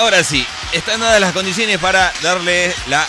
[0.00, 3.06] Ahora sí, están dadas las condiciones para darle la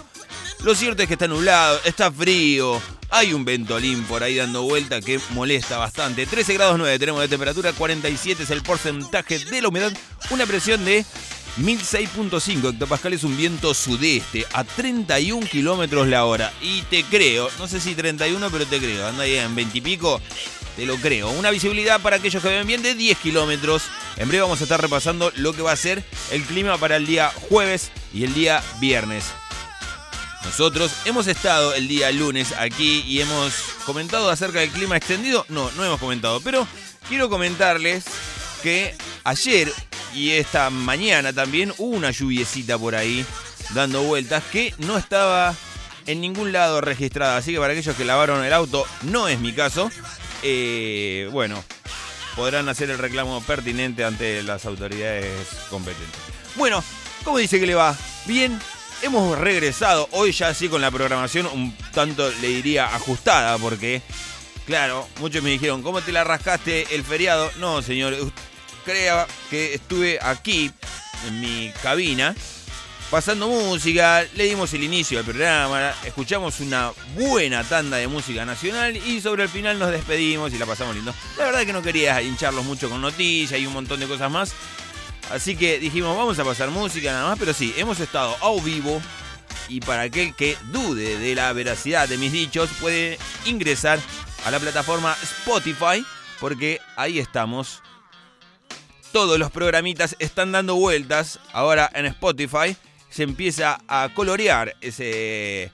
[0.64, 2.80] lo cierto es que está nublado, está frío.
[3.10, 6.26] Hay un ventolín por ahí dando vuelta que molesta bastante.
[6.26, 9.92] 13 grados 9 tenemos de temperatura, 47 es el porcentaje de la humedad,
[10.30, 11.06] una presión de
[11.58, 16.52] 1006.5 hectopascales, un viento sudeste a 31 kilómetros la hora.
[16.60, 19.80] Y te creo, no sé si 31, pero te creo, anda ahí en 20 y
[19.80, 20.20] pico,
[20.76, 21.30] te lo creo.
[21.30, 23.82] Una visibilidad para aquellos que ven bien de 10 kilómetros.
[24.16, 27.06] En breve vamos a estar repasando lo que va a ser el clima para el
[27.06, 29.24] día jueves y el día viernes.
[30.44, 33.52] Nosotros hemos estado el día lunes aquí y hemos
[33.84, 35.44] comentado acerca del clima extendido.
[35.48, 36.66] No, no hemos comentado, pero
[37.08, 38.04] quiero comentarles
[38.58, 38.94] que
[39.24, 39.72] ayer
[40.14, 43.24] y esta mañana también hubo una lluviecita por ahí
[43.74, 45.54] dando vueltas que no estaba
[46.06, 47.36] en ningún lado registrada.
[47.36, 49.90] Así que para aquellos que lavaron el auto, no es mi caso.
[50.42, 51.62] Eh, bueno,
[52.34, 55.30] podrán hacer el reclamo pertinente ante las autoridades
[55.68, 56.20] competentes.
[56.56, 56.82] Bueno,
[57.24, 57.96] ¿cómo dice que le va?
[58.24, 58.58] Bien,
[59.02, 64.02] hemos regresado hoy ya así con la programación un tanto le diría ajustada porque
[64.68, 67.50] claro, muchos me dijeron, ¿cómo te la rascaste el feriado?
[67.58, 68.14] No, señor,
[68.88, 70.70] crea que estuve aquí
[71.26, 72.34] en mi cabina
[73.10, 78.96] pasando música, le dimos el inicio al programa, escuchamos una buena tanda de música nacional
[78.96, 81.12] y sobre el final nos despedimos y la pasamos lindo.
[81.36, 84.54] La verdad que no quería hincharlos mucho con noticias y un montón de cosas más.
[85.30, 89.02] Así que dijimos, vamos a pasar música nada más, pero sí, hemos estado a vivo
[89.68, 93.98] y para aquel que dude de la veracidad de mis dichos puede ingresar
[94.46, 96.02] a la plataforma Spotify
[96.40, 97.82] porque ahí estamos.
[99.12, 102.76] Todos los programitas están dando vueltas ahora en Spotify.
[103.10, 105.70] Se empieza a colorear ese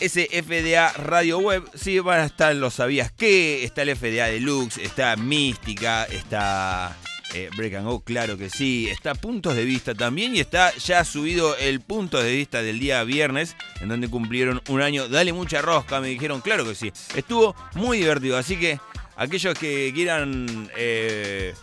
[0.00, 1.64] ese FDA Radio Web.
[1.74, 6.96] Sí, van a estar los sabías que, está el FDA Deluxe, está Mística, está
[7.34, 8.88] eh, Break and Go, claro que sí.
[8.90, 13.02] Está Puntos de Vista también y está ya subido el punto de vista del día
[13.04, 15.08] viernes, en donde cumplieron un año.
[15.08, 16.92] Dale mucha rosca, me dijeron, claro que sí.
[17.14, 18.78] Estuvo muy divertido, así que
[19.18, 21.54] aquellos que quieran eh,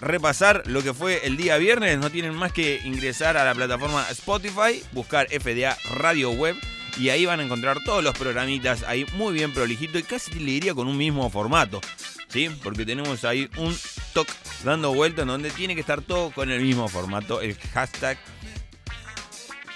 [0.00, 4.06] repasar lo que fue el día viernes, no tienen más que ingresar a la plataforma
[4.10, 6.56] Spotify, buscar FDA Radio Web.
[6.98, 10.52] Y ahí van a encontrar todos los programitas ahí muy bien prolijito y casi le
[10.52, 11.80] diría con un mismo formato.
[12.28, 12.48] ¿sí?
[12.62, 13.76] Porque tenemos ahí un
[14.14, 14.32] toque
[14.64, 17.42] dando vuelta en donde tiene que estar todo con el mismo formato.
[17.42, 18.18] El hashtag,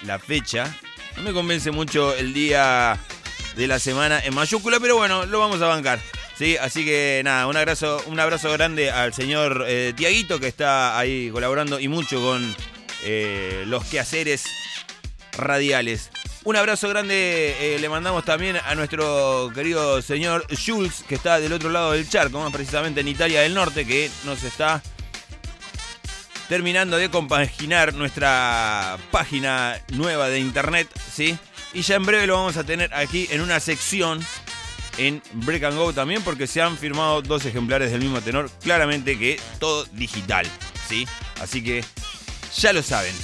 [0.03, 0.75] la fecha.
[1.15, 2.97] No me convence mucho el día
[3.55, 5.99] de la semana en mayúscula, pero bueno, lo vamos a bancar.
[6.41, 6.57] ¿Sí?
[6.57, 11.29] Así que nada, un abrazo, un abrazo grande al señor eh, Tiaguito que está ahí
[11.29, 12.55] colaborando y mucho con
[13.03, 14.45] eh, los quehaceres
[15.37, 16.09] radiales.
[16.43, 21.53] Un abrazo grande eh, le mandamos también a nuestro querido señor Jules, que está del
[21.53, 24.81] otro lado del charco, más precisamente en Italia del Norte, que nos está
[26.49, 31.37] terminando de compaginar nuestra página nueva de internet, ¿sí?
[31.73, 34.25] Y ya en breve lo vamos a tener aquí en una sección
[35.07, 39.17] en Break and Go también, porque se han firmado dos ejemplares del mismo tenor, claramente
[39.17, 40.45] que todo digital,
[40.87, 41.07] ¿sí?
[41.41, 41.83] Así que
[42.55, 43.15] ya lo saben.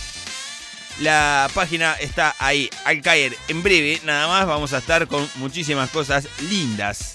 [1.02, 3.38] La página está ahí al caer.
[3.48, 7.14] En breve, nada más, vamos a estar con muchísimas cosas lindas.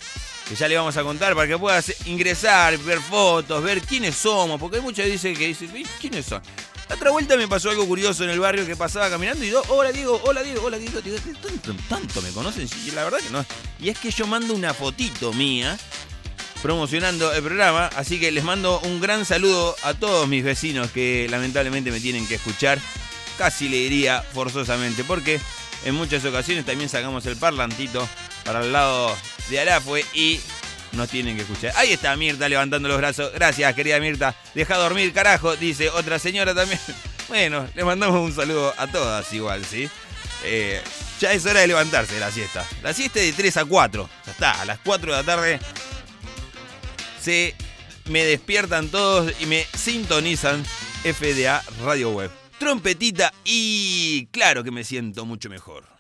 [0.48, 4.60] Que ya le vamos a contar para que puedas ingresar, ver fotos, ver quiénes somos.
[4.60, 5.70] Porque hay muchos que dicen que dicen,
[6.00, 6.40] ¿quiénes son?
[6.92, 9.62] La otra vuelta me pasó algo curioso en el barrio que pasaba caminando y yo,
[9.68, 11.00] hola Diego, hola Diego, hola Diego.
[11.40, 12.68] ¿tanto, tanto me conocen?
[12.86, 13.46] Y la verdad que no.
[13.80, 15.78] Y es que yo mando una fotito mía
[16.60, 17.86] promocionando el programa.
[17.96, 22.28] Así que les mando un gran saludo a todos mis vecinos que lamentablemente me tienen
[22.28, 22.78] que escuchar
[23.38, 25.40] casi le diría forzosamente, porque
[25.86, 28.06] en muchas ocasiones también sacamos el parlantito
[28.44, 29.16] para el lado
[29.48, 30.40] de Arafue y
[30.92, 31.72] nos tienen que escuchar.
[31.76, 33.32] Ahí está Mirta levantando los brazos.
[33.32, 34.34] Gracias, querida Mirta.
[34.54, 36.80] Deja dormir, carajo, dice otra señora también.
[37.28, 39.88] Bueno, le mandamos un saludo a todas igual, ¿sí?
[40.44, 40.82] Eh,
[41.18, 42.66] ya es hora de levantarse de la siesta.
[42.82, 44.10] La siesta es de 3 a 4.
[44.26, 45.60] Ya está, a las 4 de la tarde
[47.22, 47.54] se
[48.10, 50.62] me despiertan todos y me sintonizan
[51.04, 55.91] FDA Radio Web trompetita y claro que me siento mucho mejor.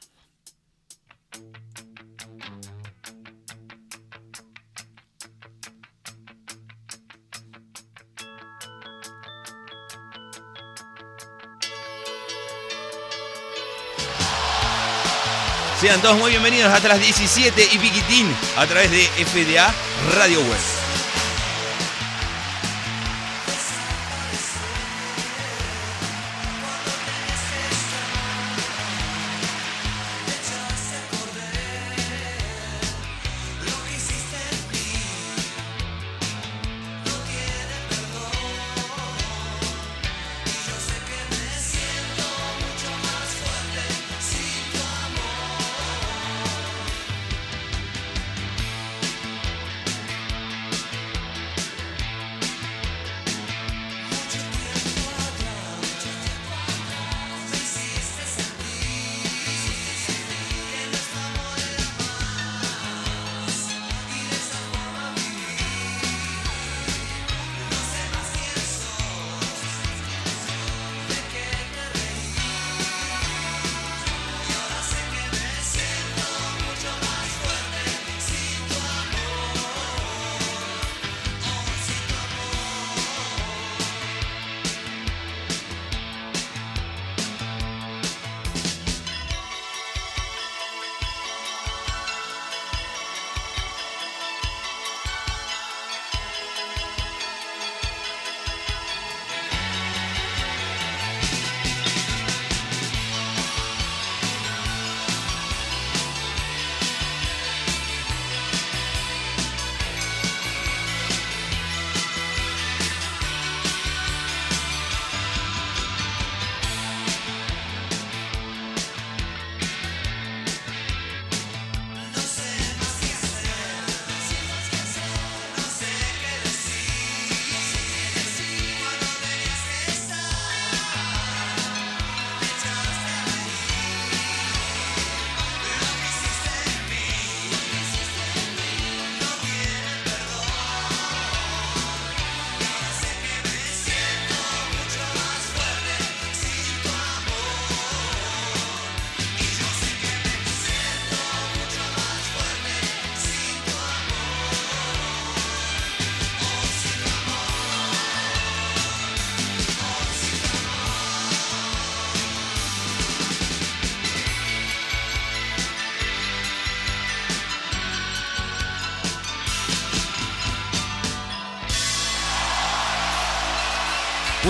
[15.82, 19.74] Sean todos muy bienvenidos hasta las 17 y piquitín a través de FDA
[20.14, 20.81] Radio Web.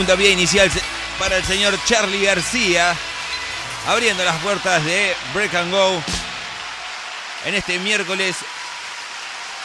[0.02, 0.68] Puntapié inicial
[1.16, 2.92] para el señor Charlie García,
[3.86, 6.02] abriendo las puertas de Break and Go
[7.44, 8.34] en este miércoles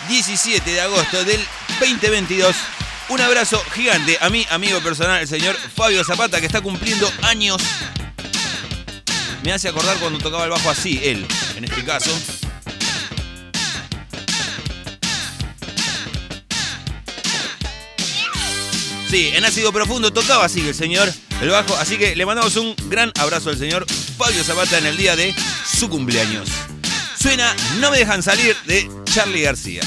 [0.07, 1.43] 17 de agosto del
[1.79, 2.55] 2022.
[3.09, 7.59] Un abrazo gigante a mi amigo personal, el señor Fabio Zapata, que está cumpliendo años.
[9.41, 11.25] Me hace acordar cuando tocaba el bajo así, él,
[11.55, 12.11] en este caso.
[19.09, 21.11] Sí, en ácido profundo tocaba así el señor
[21.41, 23.85] el bajo, así que le mandamos un gran abrazo al señor
[24.17, 25.35] Fabio Zapata en el día de
[25.65, 26.49] su cumpleaños.
[27.19, 29.81] Suena No me dejan salir de Charlie García.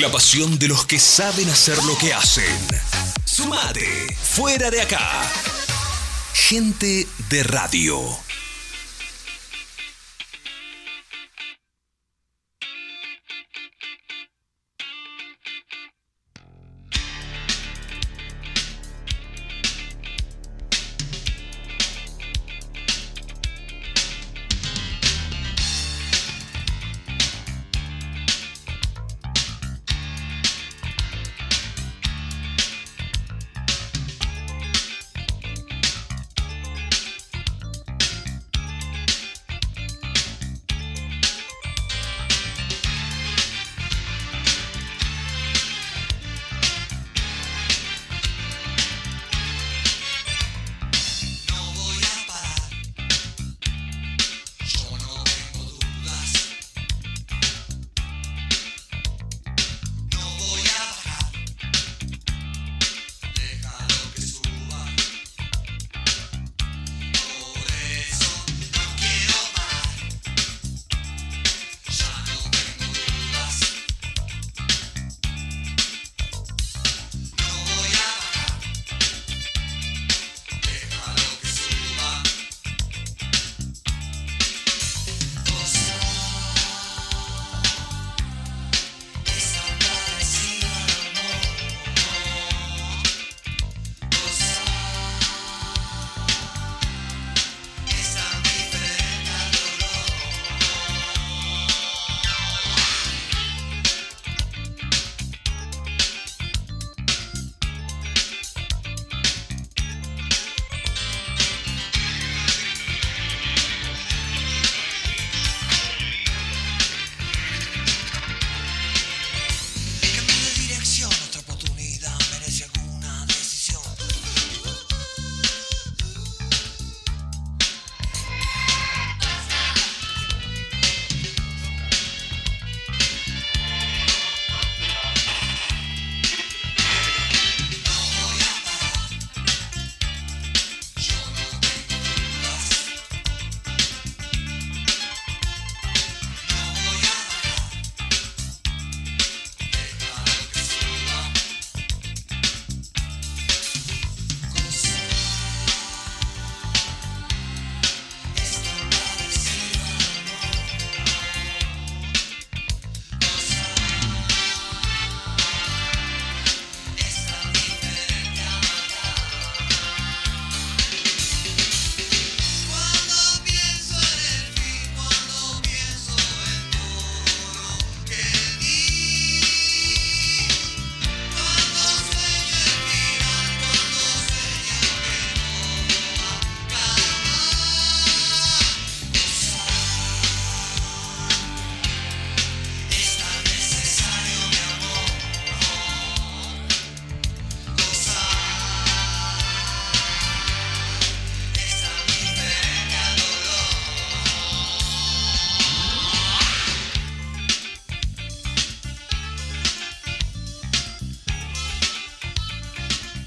[0.00, 2.44] La pasión de los que saben hacer lo que hacen.
[3.24, 4.14] Sumate.
[4.20, 5.22] Fuera de acá.
[6.34, 8.25] Gente de radio.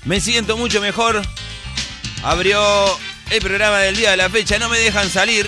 [0.10, 1.22] Me siento mucho mejor.
[2.24, 2.60] Abrió
[3.30, 4.58] el programa del día de la fecha.
[4.58, 5.48] No me dejan salir.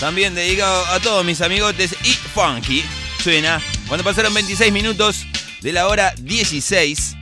[0.00, 1.94] También dedicado a todos mis amigotes.
[2.02, 2.84] Y funky.
[3.22, 3.62] Suena.
[3.86, 5.24] Cuando pasaron 26 minutos
[5.60, 7.18] de la hora 16.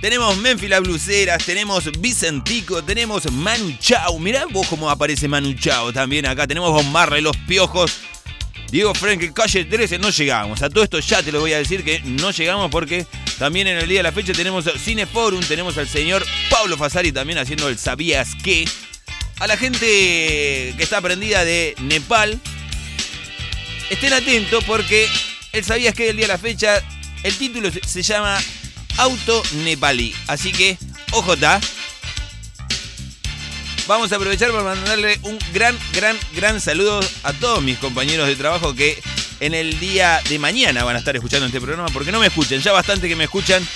[0.00, 4.20] Tenemos Memphis las Bluseras, tenemos Vicentico, tenemos Manu Chao.
[4.20, 6.46] Mirá vos cómo aparece Manu Chao también acá.
[6.46, 7.98] Tenemos Bombarre, Los Piojos,
[8.70, 9.98] Diego Frank, Calle 13.
[9.98, 10.62] No llegamos.
[10.62, 13.06] A todo esto ya te lo voy a decir que no llegamos porque
[13.40, 17.38] también en el día de la fecha tenemos Cineforum, tenemos al señor Pablo Fasari también
[17.38, 18.68] haciendo el ¿Sabías qué?
[19.38, 22.38] A la gente que está aprendida de Nepal,
[23.88, 25.08] estén atentos porque
[25.52, 26.08] el ¿Sabías qué?
[26.08, 26.82] del día de la fecha,
[27.22, 28.38] el título se llama
[28.98, 30.14] Auto Nepalí.
[30.26, 30.76] Así que,
[31.12, 31.30] OJ,
[33.86, 38.36] vamos a aprovechar para mandarle un gran, gran, gran saludo a todos mis compañeros de
[38.36, 39.02] trabajo que
[39.40, 42.60] en el día de mañana van a estar escuchando este programa porque no me escuchan,
[42.60, 43.66] ya bastante que me escuchan.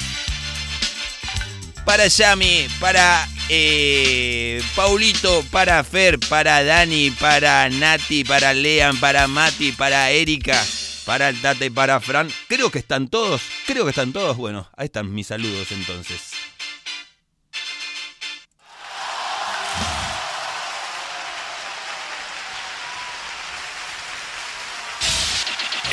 [1.84, 9.72] Para Yami, para eh, Paulito, para Fer, para Dani, para Nati, para Lean, para Mati,
[9.72, 10.64] para Erika,
[11.04, 12.30] para el para Fran.
[12.48, 14.36] Creo que están todos, creo que están todos.
[14.36, 16.33] Bueno, ahí están mis saludos entonces.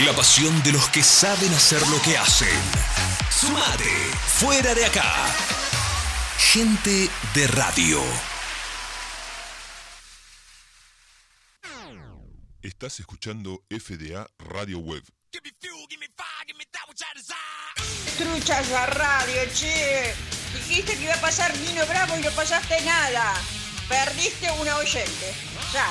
[0.05, 2.47] La pasión de los que saben hacer lo que hacen.
[3.29, 3.93] Sumate.
[4.39, 5.13] Fuera de acá.
[6.37, 8.01] Gente de radio.
[12.63, 15.03] Estás escuchando FDA Radio Web.
[18.17, 20.15] Truchas la radio, che.
[20.53, 23.33] Dijiste que iba a pasar Nino Bravo y no pasaste nada.
[23.87, 25.35] Perdiste una oyente.
[25.73, 25.89] Ya.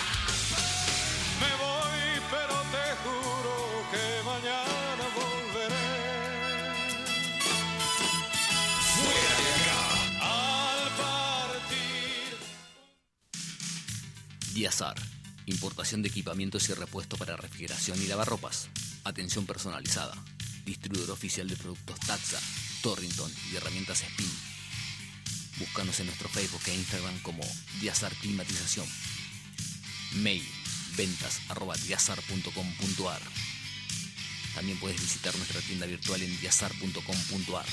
[1.40, 1.69] Me voy,
[14.54, 14.96] Diazar.
[15.46, 18.68] Importación de equipamientos y repuestos para refrigeración y lavarropas.
[19.04, 20.14] Atención personalizada.
[20.64, 22.40] Distribuidor oficial de productos Taxa,
[22.82, 24.30] Torrington y herramientas Spin.
[25.58, 27.42] Búscanos en nuestro Facebook e Instagram como
[27.80, 28.86] Diazar Climatización.
[30.14, 30.44] Mail
[30.96, 31.40] ventas
[31.86, 33.22] diazar.com.ar.
[34.54, 37.66] También puedes visitar nuestra tienda virtual en diazar.com.ar.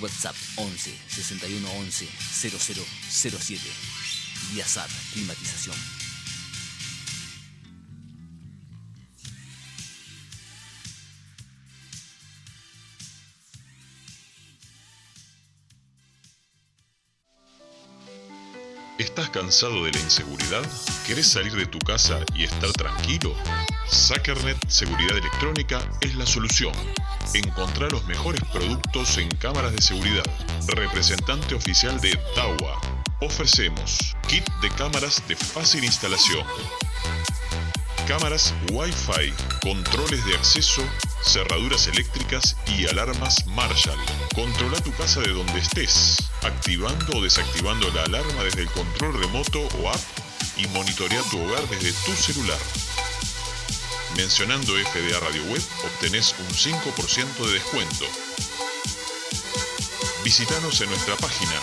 [0.00, 3.97] WhatsApp 11 61 11 0007.
[4.52, 5.76] Diazar Climatización.
[18.98, 20.62] ¿Estás cansado de la inseguridad?
[21.06, 23.32] ¿Querés salir de tu casa y estar tranquilo?
[23.86, 26.72] Sackernet Seguridad Electrónica es la solución.
[27.32, 30.24] Encontrá los mejores productos en cámaras de seguridad.
[30.66, 32.87] Representante oficial de DAWA.
[33.20, 36.46] Ofrecemos kit de cámaras de fácil instalación.
[38.06, 40.82] Cámaras Wi-Fi, controles de acceso,
[41.24, 43.98] cerraduras eléctricas y alarmas Marshall.
[44.36, 49.62] Controla tu casa de donde estés, activando o desactivando la alarma desde el control remoto
[49.62, 50.00] o app
[50.56, 52.58] y monitorea tu hogar desde tu celular.
[54.16, 58.04] Mencionando FDA Radio Web obtenés un 5% de descuento.
[60.22, 61.60] Visítanos en nuestra página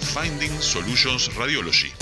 [0.00, 1.92] Finding Solutions Radiology.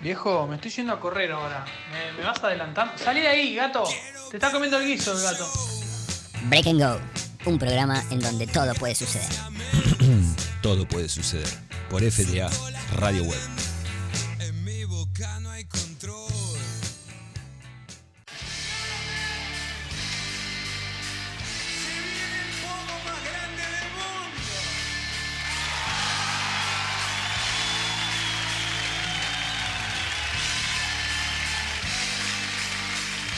[0.00, 1.64] Viejo, me estoy yendo a correr ahora.
[1.92, 2.92] ¿Me, me vas adelantando?
[2.98, 3.84] Salí de ahí, gato.
[4.30, 5.48] Te está comiendo el guiso el gato.
[6.48, 7.00] Break and Go,
[7.46, 9.30] un programa en donde todo puede suceder.
[10.62, 11.48] Todo puede suceder
[11.90, 12.48] por FDA
[12.96, 13.61] Radio Web.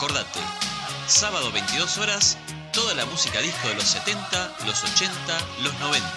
[0.00, 0.40] Acordate,
[1.06, 2.38] sábado 22 horas,
[2.72, 5.12] toda la música disco de los 70, los 80,
[5.62, 6.08] los 90.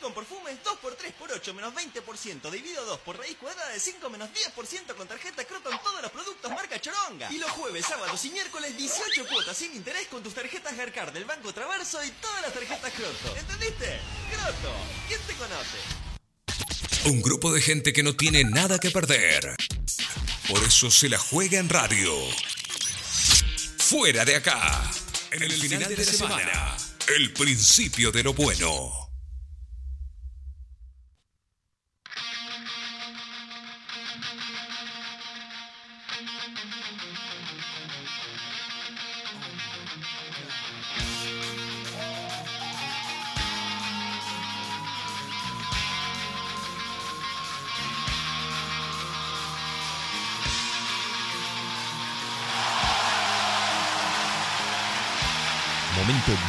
[0.00, 3.80] camionetas, 6x5 en perfumes, 2x3 por 8 menos 20%, dividido 2 por raíz cuadrada de
[3.80, 7.32] 5 menos 10% con tarjeta Croto en todos los productos marca Choronga.
[7.32, 11.24] Y los jueves, sábados y miércoles 18 cuotas sin interés con tus tarjetas Garcar del
[11.24, 13.36] Banco Traverso y todas las tarjetas Croto.
[13.36, 14.00] ¿Entendiste?
[14.30, 14.74] Croto,
[15.08, 15.78] ¿quién te conoce?
[17.04, 19.56] Un grupo de gente que no tiene nada que perder.
[20.48, 22.12] Por eso se la juega en radio.
[23.78, 24.90] Fuera de acá.
[25.32, 26.76] En el, final, de, la semana.
[27.08, 29.01] El principio de lo bueno.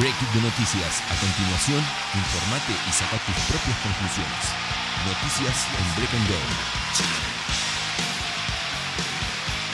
[0.03, 1.01] Momento break de noticias.
[1.09, 1.79] A continuación,
[2.13, 4.43] informate y saca tus propias conclusiones.
[5.07, 6.35] Noticias en Break and Go.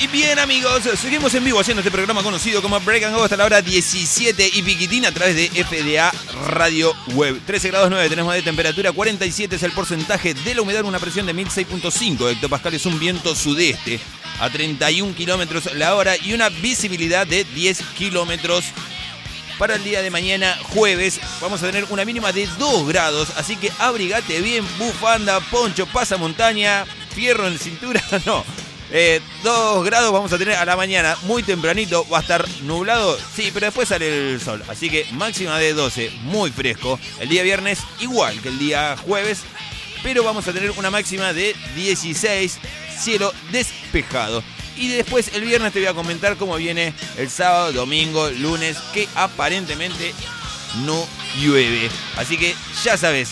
[0.02, 3.38] Y bien amigos, seguimos en vivo haciendo este programa conocido como Break and Go hasta
[3.38, 6.12] la hora 17 y piquitín a través de FDA
[6.48, 7.42] Radio Web.
[7.48, 11.26] 13 grados 9 tenemos de temperatura, 47 es el porcentaje de la humedad, una presión
[11.26, 14.00] de 1006.5 hectopascales, un viento sudeste
[14.40, 18.66] a 31 kilómetros la hora y una visibilidad de 10 kilómetros
[19.60, 23.58] para el día de mañana, jueves, vamos a tener una mínima de 2 grados, así
[23.58, 28.46] que abrigate bien, bufanda, poncho, pasamontaña, fierro en cintura, no.
[29.44, 33.52] 2 grados vamos a tener a la mañana, muy tempranito, va a estar nublado, sí,
[33.54, 36.98] pero después sale el sol, así que máxima de 12, muy fresco.
[37.20, 39.42] El día viernes igual que el día jueves,
[40.02, 42.60] pero vamos a tener una máxima de 16,
[42.98, 44.42] cielo despejado.
[44.80, 49.10] Y después el viernes te voy a comentar cómo viene el sábado, domingo, lunes, que
[49.14, 50.14] aparentemente
[50.86, 51.06] no
[51.38, 51.92] llueve.
[52.16, 53.32] Así que ya sabes,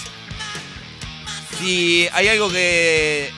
[1.58, 3.32] si hay algo que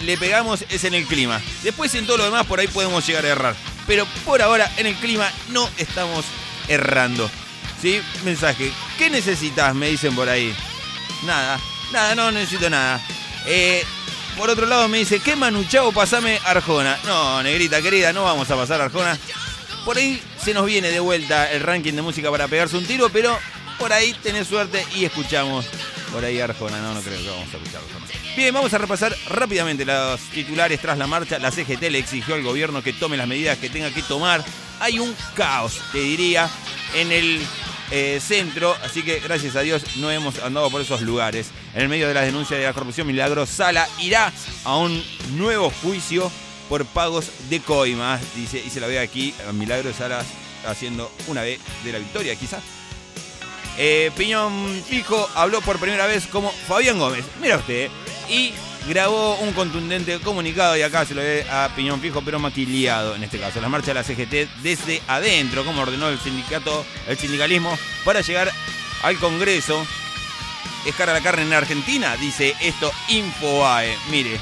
[0.00, 1.40] le pegamos es en el clima.
[1.62, 3.56] Después en todo lo demás por ahí podemos llegar a errar.
[3.86, 6.24] Pero por ahora en el clima no estamos
[6.66, 7.30] errando.
[7.80, 8.00] ¿Sí?
[8.24, 8.72] Mensaje.
[8.98, 9.72] ¿Qué necesitas?
[9.72, 10.52] Me dicen por ahí.
[11.24, 11.60] Nada.
[11.92, 13.00] Nada, no necesito nada.
[13.46, 13.84] Eh,
[14.40, 16.98] por otro lado me dice, ¿qué manuchao pasame Arjona?
[17.04, 19.18] No, negrita querida, no vamos a pasar Arjona.
[19.84, 23.10] Por ahí se nos viene de vuelta el ranking de música para pegarse un tiro,
[23.10, 23.38] pero
[23.78, 25.66] por ahí tenés suerte y escuchamos
[26.10, 26.80] por ahí Arjona.
[26.80, 28.06] No, no creo que vamos a escuchar Arjona.
[28.34, 31.38] Bien, vamos a repasar rápidamente los titulares tras la marcha.
[31.38, 34.42] La CGT le exigió al gobierno que tome las medidas que tenga que tomar.
[34.80, 36.48] Hay un caos, te diría,
[36.94, 37.42] en el
[37.90, 41.50] eh, centro, así que gracias a Dios no hemos andado por esos lugares.
[41.74, 44.32] En el medio de las denuncias de la corrupción, Milagro Sala irá
[44.64, 45.02] a un
[45.36, 46.30] nuevo juicio
[46.68, 50.24] por pagos de coimas, dice, y se la ve aquí Milagro Sala
[50.66, 52.62] haciendo una vez de la victoria, quizás.
[53.78, 57.88] Eh, Piñón Fijo habló por primera vez como Fabián Gómez, mira usted,
[58.28, 58.52] y
[58.88, 63.22] grabó un contundente comunicado y acá se lo ve a Piñón Fijo, pero maquiliado en
[63.22, 63.60] este caso.
[63.60, 68.50] La marcha de la CGT desde adentro, como ordenó el sindicato, el sindicalismo, para llegar
[69.02, 69.86] al Congreso.
[70.84, 73.96] Es cara la carne en Argentina, dice esto Infobae.
[74.10, 74.40] Mire.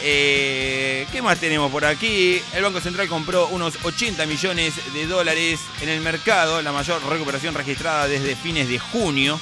[0.00, 2.40] Eh, ¿Qué más tenemos por aquí?
[2.54, 7.54] El Banco Central compró unos 80 millones de dólares en el mercado, la mayor recuperación
[7.54, 9.40] registrada desde fines de junio.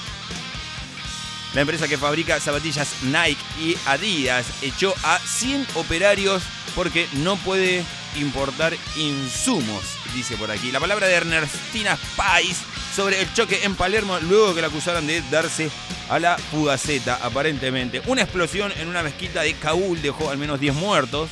[1.55, 6.43] La empresa que fabrica zapatillas Nike y Adidas echó a 100 operarios
[6.75, 7.85] porque no puede
[8.17, 9.83] importar insumos,
[10.15, 10.71] dice por aquí.
[10.71, 12.59] La palabra de Ernestina Pais
[12.97, 15.69] sobre el choque en Palermo luego que la acusaron de darse
[16.09, 18.01] a la fugaceta, aparentemente.
[18.07, 21.29] Una explosión en una mezquita de Kabul dejó al menos 10 muertos.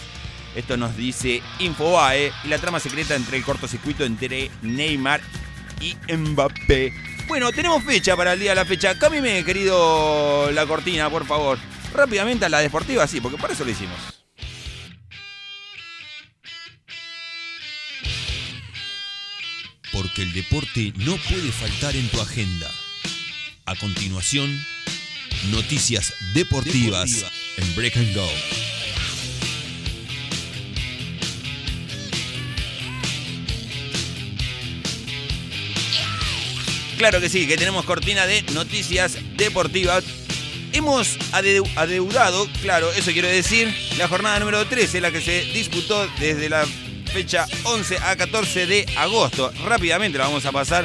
[0.54, 5.22] Esto nos dice Infobae y la trama secreta entre el cortocircuito entre Neymar
[5.80, 6.92] y Mbappé.
[7.28, 8.98] Bueno, tenemos fecha para el día de la fecha.
[8.98, 11.58] Cámbiame, querido, la cortina, por favor.
[11.94, 14.23] Rápidamente a la deportiva, sí, porque para eso lo hicimos.
[19.94, 22.70] Porque el deporte no puede faltar en tu agenda.
[23.64, 24.50] A continuación,
[25.50, 27.24] Noticias deportivas
[27.58, 28.28] en Break and Go.
[36.98, 40.04] Claro que sí, que tenemos cortina de noticias deportivas.
[40.72, 46.08] Hemos adeu- adeudado, claro, eso quiero decir, la jornada número 13, la que se disputó
[46.18, 46.64] desde la
[47.14, 49.52] fecha 11 a 14 de agosto.
[49.64, 50.84] Rápidamente la vamos a pasar.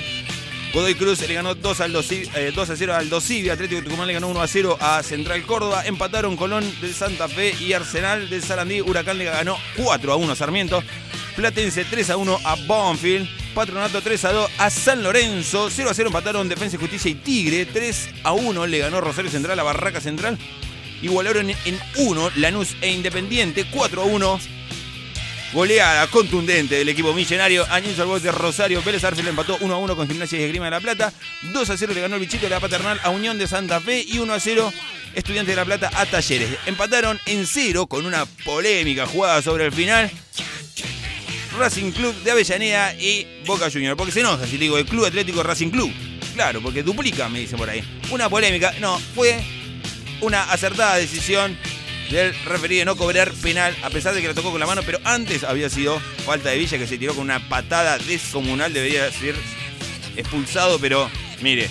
[0.71, 4.05] Godoy Cruz le ganó 2, al 2, eh, 2 a 0 al Dosivi, Atlético Tucumán
[4.05, 8.29] le ganó 1 a 0 a Central Córdoba, empataron Colón de Santa Fe y Arsenal
[8.29, 10.83] de Sarandí, Huracán le ganó 4 a 1 a Sarmiento,
[11.35, 15.93] Platense 3 a 1 a Bonfield, Patronato 3 a 2 a San Lorenzo, 0 a
[15.95, 19.63] 0 empataron Defensa y Justicia y Tigre, 3 a 1 le ganó Rosario Central a
[19.63, 20.37] Barraca Central,
[21.01, 24.58] igualaron en 1 Lanús e Independiente, 4 a 1
[25.51, 27.65] Goleada contundente del equipo millonario.
[27.71, 28.83] Añenzo al de Rosario.
[28.83, 31.11] Vélez Arfield empató 1 a 1 con Gimnasia y Esgrima de la Plata.
[31.41, 34.05] 2 a 0 le ganó el bichito de la paternal a Unión de Santa Fe.
[34.07, 34.71] Y 1 a 0
[35.15, 36.49] Estudiantes de la Plata a Talleres.
[36.67, 40.11] Empataron en 0 con una polémica jugada sobre el final.
[41.57, 43.97] Racing Club de Avellaneda y Boca Junior.
[43.97, 45.91] Porque se enoja si digo el Club Atlético Racing Club.
[46.35, 47.83] Claro, porque duplica, me dicen por ahí.
[48.11, 48.71] Una polémica.
[48.79, 49.39] No, fue
[50.21, 51.57] una acertada decisión
[52.09, 54.81] del referido de no cobrar penal, a pesar de que la tocó con la mano,
[54.85, 59.11] pero antes había sido falta de Villa que se tiró con una patada descomunal, debería
[59.11, 59.35] ser
[60.15, 61.09] expulsado, pero
[61.41, 61.69] mire,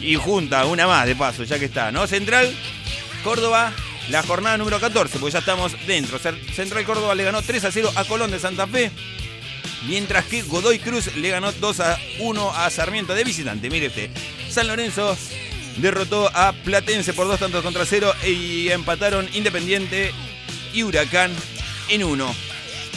[0.00, 2.06] y junta una más de paso, ya que está, ¿no?
[2.06, 2.52] Central,
[3.22, 3.72] Córdoba,
[4.08, 6.18] la jornada número 14, porque ya estamos dentro.
[6.18, 8.90] Central Córdoba le ganó 3 a 0 a Colón de Santa Fe.
[9.86, 13.70] Mientras que Godoy Cruz le ganó 2 a 1 a Sarmiento de visitante.
[13.70, 14.10] Mire usted.
[14.50, 15.16] San Lorenzo
[15.80, 20.12] derrotó a Platense por dos tantos contra cero y empataron Independiente
[20.72, 21.32] y Huracán
[21.88, 22.34] en uno.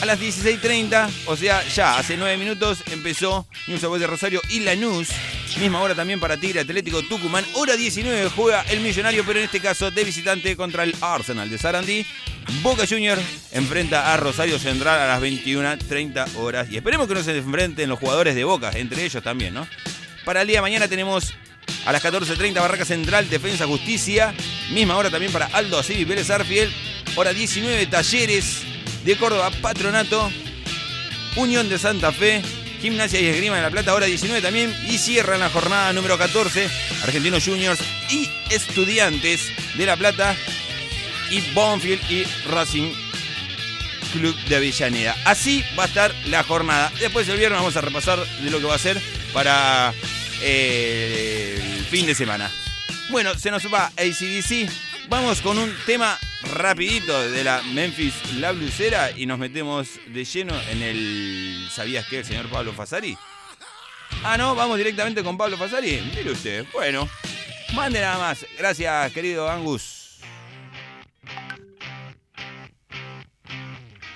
[0.02, 4.60] A las 16.30, o sea, ya hace 9 minutos, empezó News Boys de Rosario y
[4.60, 5.10] Lanús.
[5.60, 7.46] Misma hora también para Tigre Atlético Tucumán.
[7.54, 11.58] Hora 19 juega el Millonario, pero en este caso de visitante contra el Arsenal de
[11.58, 12.06] Sarandí.
[12.62, 13.18] Boca Junior
[13.52, 16.68] enfrenta a Rosario Central a las 21.30 horas.
[16.70, 19.66] Y esperemos que no se enfrenten los jugadores de Boca, entre ellos también, ¿no?
[20.26, 21.34] Para el día de mañana tenemos
[21.86, 24.34] a las 14.30 Barraca Central, Defensa Justicia.
[24.72, 26.72] Misma hora también para Aldo y Vélez Arfiel.
[27.16, 28.62] Hora 19 Talleres
[29.04, 30.32] de Córdoba, Patronato.
[31.36, 32.42] Unión de Santa Fe.
[32.82, 34.76] Gimnasia y Esgrima de la Plata, hora 19 también.
[34.90, 36.70] Y cierran la jornada número 14.
[37.04, 40.36] Argentinos Juniors y Estudiantes de La Plata.
[41.30, 42.92] Y Bonfield y Racing
[44.14, 45.16] Club de Avellaneda.
[45.26, 46.92] Así va a estar la jornada.
[47.00, 49.02] Después el viernes vamos a repasar de lo que va a ser
[49.34, 49.94] para
[50.42, 52.52] el fin de semana.
[53.10, 54.70] Bueno, se nos va ACDC.
[55.10, 56.18] Vamos con un tema
[56.56, 62.20] rapidito de la Memphis La Blusera y nos metemos de lleno en el ¿Sabías qué?
[62.20, 63.18] El señor Pablo Fasari.
[64.24, 66.02] Ah, no, vamos directamente con Pablo Fasari.
[66.16, 66.66] Mire usted.
[66.72, 67.10] Bueno,
[67.74, 68.46] mande nada más.
[68.58, 70.20] Gracias, querido Angus.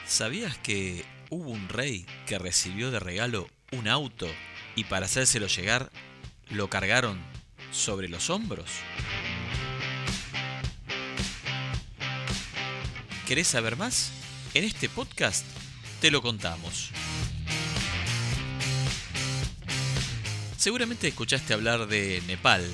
[0.06, 4.28] ¿Sabías que hubo un rey que recibió de regalo un auto
[4.76, 5.92] y para hacérselo llegar
[6.50, 7.20] lo cargaron
[7.72, 8.70] sobre los hombros?
[13.28, 14.12] ¿Querés saber más?
[14.54, 15.46] En este podcast
[16.00, 16.92] te lo contamos.
[20.58, 22.66] Seguramente escuchaste hablar de Nepal,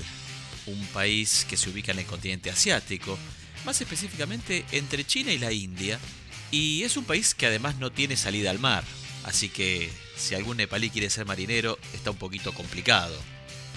[0.68, 3.18] un país que se ubica en el continente asiático,
[3.66, 6.00] más específicamente entre China y la India,
[6.52, 8.84] y es un país que además no tiene salida al mar,
[9.24, 13.16] así que si algún nepalí quiere ser marinero está un poquito complicado.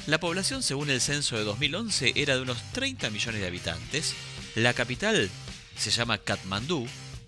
[0.07, 4.15] La población según el censo de 2011 era de unos 30 millones de habitantes,
[4.55, 5.29] la capital
[5.77, 6.87] se llama Katmandú,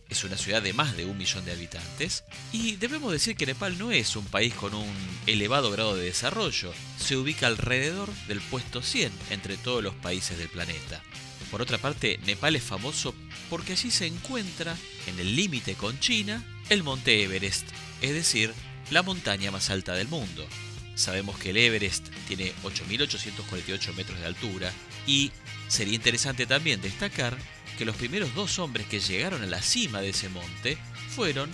[0.08, 2.22] es una ciudad de más de un millón de habitantes,
[2.52, 4.94] y debemos decir que Nepal no es un país con un
[5.26, 10.48] elevado grado de desarrollo, se ubica alrededor del puesto 100 entre todos los países del
[10.48, 11.02] planeta.
[11.50, 13.12] Por otra parte, Nepal es famoso
[13.50, 14.76] porque allí se encuentra,
[15.08, 17.66] en el límite con China, el monte Everest,
[18.02, 18.54] es decir,
[18.92, 20.46] la montaña más alta del mundo.
[20.98, 24.72] Sabemos que el Everest tiene 8.848 metros de altura
[25.06, 25.30] y
[25.68, 27.38] sería interesante también destacar
[27.78, 30.76] que los primeros dos hombres que llegaron a la cima de ese monte
[31.14, 31.50] fueron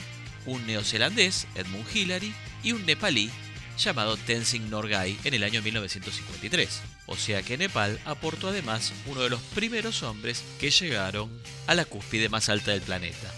[0.47, 2.33] un neozelandés, Edmund Hillary,
[2.63, 3.31] y un nepalí
[3.77, 6.81] llamado Tenzing Norgay en el año 1953.
[7.05, 11.31] O sea que Nepal aportó además uno de los primeros hombres que llegaron
[11.67, 13.31] a la cúspide más alta del planeta.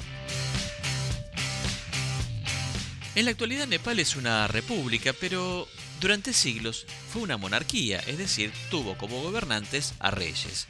[3.16, 5.66] En la actualidad Nepal es una república, pero
[6.00, 10.66] durante siglos fue una monarquía, es decir, tuvo como gobernantes a reyes.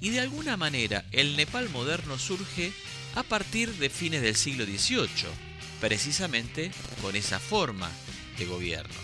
[0.00, 2.72] Y de alguna manera el Nepal moderno surge
[3.16, 5.28] a partir de fines del siglo XVIII,
[5.80, 6.70] precisamente
[7.02, 7.90] con esa forma
[8.38, 8.94] de gobierno.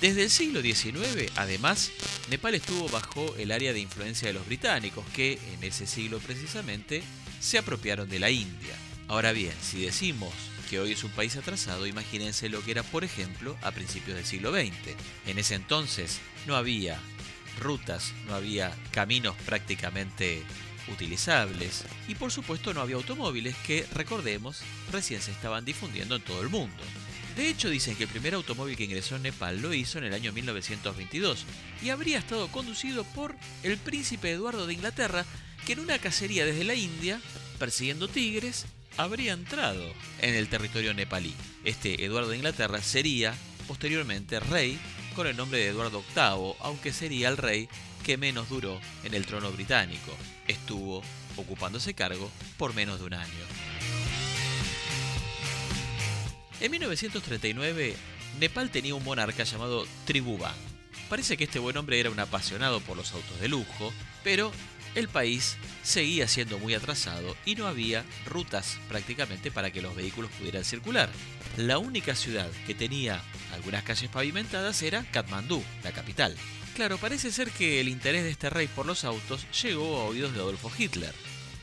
[0.00, 1.90] Desde el siglo XIX, además,
[2.28, 7.02] Nepal estuvo bajo el área de influencia de los británicos, que en ese siglo precisamente
[7.40, 8.76] se apropiaron de la India.
[9.08, 10.34] Ahora bien, si decimos
[10.68, 14.26] que hoy es un país atrasado, imagínense lo que era, por ejemplo, a principios del
[14.26, 14.96] siglo XX.
[15.26, 16.98] En ese entonces no había
[17.60, 20.42] rutas, no había caminos prácticamente
[20.92, 24.60] utilizables y por supuesto no había automóviles que, recordemos,
[24.92, 26.82] recién se estaban difundiendo en todo el mundo.
[27.36, 30.14] De hecho, dicen que el primer automóvil que ingresó en Nepal lo hizo en el
[30.14, 31.44] año 1922
[31.82, 35.26] y habría estado conducido por el príncipe Eduardo de Inglaterra,
[35.66, 37.20] que en una cacería desde la India,
[37.58, 38.64] persiguiendo tigres,
[38.96, 39.84] habría entrado
[40.20, 41.34] en el territorio nepalí.
[41.64, 43.34] Este Eduardo de Inglaterra sería
[43.66, 44.78] posteriormente rey
[45.14, 47.68] con el nombre de Eduardo VIII, aunque sería el rey
[48.04, 50.16] que menos duró en el trono británico.
[50.46, 51.02] Estuvo
[51.36, 53.32] ocupando ese cargo por menos de un año.
[56.60, 57.96] En 1939,
[58.40, 60.54] Nepal tenía un monarca llamado Tribhuvan.
[61.08, 63.92] Parece que este buen hombre era un apasionado por los autos de lujo,
[64.24, 64.50] pero
[64.96, 70.30] el país seguía siendo muy atrasado y no había rutas prácticamente para que los vehículos
[70.32, 71.10] pudieran circular.
[71.56, 73.22] La única ciudad que tenía
[73.52, 76.34] algunas calles pavimentadas era Katmandú, la capital.
[76.74, 80.34] Claro, parece ser que el interés de este rey por los autos llegó a oídos
[80.34, 81.14] de Adolfo Hitler.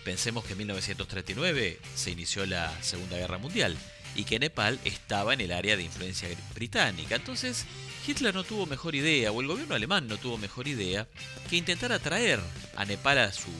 [0.05, 3.77] Pensemos que en 1939 se inició la Segunda Guerra Mundial
[4.15, 7.15] y que Nepal estaba en el área de influencia británica.
[7.15, 7.65] Entonces,
[8.07, 11.07] Hitler no tuvo mejor idea, o el gobierno alemán no tuvo mejor idea,
[11.49, 12.39] que intentar atraer
[12.75, 13.51] a Nepal a su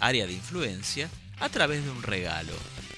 [0.00, 1.08] área de influencia
[1.40, 2.52] a través de un regalo.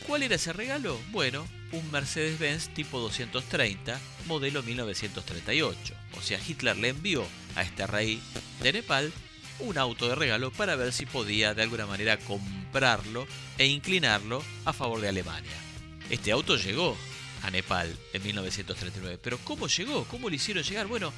[0.06, 1.00] ¿Cuál era ese regalo?
[1.10, 5.94] Bueno, un Mercedes-Benz tipo 230, modelo 1938.
[6.16, 7.26] O sea, Hitler le envió
[7.56, 8.20] a este rey
[8.62, 9.12] de Nepal
[9.58, 13.26] un auto de regalo para ver si podía de alguna manera comprarlo
[13.58, 15.65] e inclinarlo a favor de Alemania.
[16.08, 16.96] Este auto llegó
[17.42, 20.04] a Nepal en 1939, pero ¿cómo llegó?
[20.04, 20.86] ¿Cómo le hicieron llegar?
[20.86, 21.12] Bueno,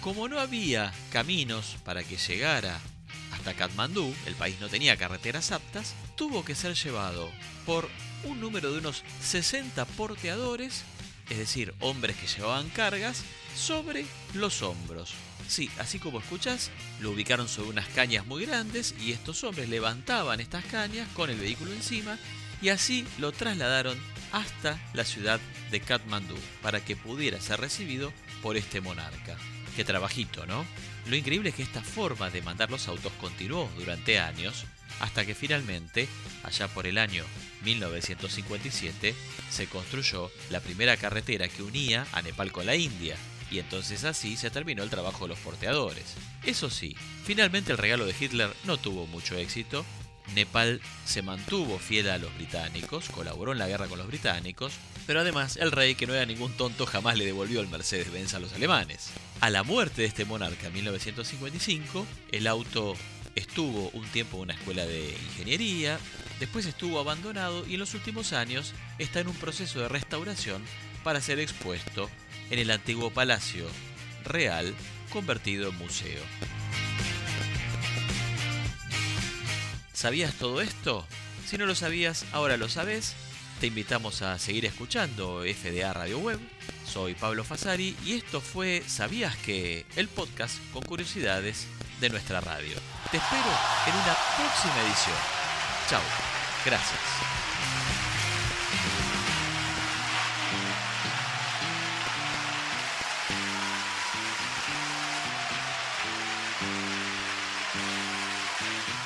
[0.00, 2.80] como no había caminos para que llegara
[3.32, 7.30] hasta Katmandú, el país no tenía carreteras aptas, tuvo que ser llevado
[7.66, 7.88] por
[8.24, 10.84] un número de unos 60 porteadores,
[11.30, 13.24] es decir, hombres que llevaban cargas,
[13.56, 15.14] sobre los hombros.
[15.48, 16.70] Sí, así como escuchas,
[17.00, 21.38] lo ubicaron sobre unas cañas muy grandes y estos hombres levantaban estas cañas con el
[21.38, 22.18] vehículo encima
[22.60, 23.98] y así lo trasladaron
[24.32, 28.12] hasta la ciudad de Katmandú para que pudiera ser recibido
[28.42, 29.36] por este monarca.
[29.76, 30.64] Qué trabajito, ¿no?
[31.06, 34.66] Lo increíble es que esta forma de mandar los autos continuó durante años
[35.00, 36.08] hasta que finalmente,
[36.42, 37.24] allá por el año
[37.64, 39.14] 1957,
[39.50, 43.16] se construyó la primera carretera que unía a Nepal con la India,
[43.50, 46.14] y entonces así se terminó el trabajo de los porteadores.
[46.44, 49.84] Eso sí, finalmente el regalo de Hitler no tuvo mucho éxito.
[50.34, 54.72] Nepal se mantuvo fiel a los británicos, colaboró en la guerra con los británicos,
[55.06, 58.40] pero además el rey, que no era ningún tonto, jamás le devolvió el Mercedes-Benz a
[58.40, 59.10] los alemanes.
[59.40, 62.94] A la muerte de este monarca en 1955, el auto
[63.34, 65.98] estuvo un tiempo en una escuela de ingeniería,
[66.40, 70.62] después estuvo abandonado y en los últimos años está en un proceso de restauración
[71.04, 72.10] para ser expuesto
[72.50, 73.66] en el antiguo Palacio
[74.24, 74.74] Real
[75.10, 76.22] convertido en museo.
[79.98, 81.04] ¿Sabías todo esto?
[81.44, 83.16] Si no lo sabías, ahora lo sabes.
[83.58, 86.38] Te invitamos a seguir escuchando FDA Radio Web.
[86.86, 89.86] Soy Pablo Fasari y esto fue ¿Sabías que?
[89.96, 91.66] El podcast con curiosidades
[92.00, 92.76] de nuestra radio.
[93.10, 93.50] Te espero
[93.88, 95.16] en una próxima edición.
[95.90, 96.02] Chao.
[96.64, 97.47] Gracias.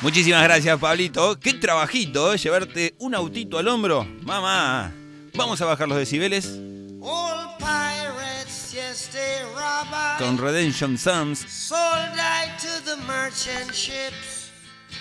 [0.03, 1.39] Muchísimas gracias, Pablito.
[1.39, 2.39] Qué trabajito, ¿eh?
[2.39, 4.05] Llevarte un autito al hombro.
[4.23, 4.93] Mamá.
[5.35, 6.59] Vamos a bajar los decibeles.
[10.19, 11.63] Con Redemption ships.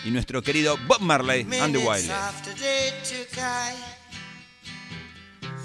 [0.03, 2.07] y nuestro querido Bob Marley and the I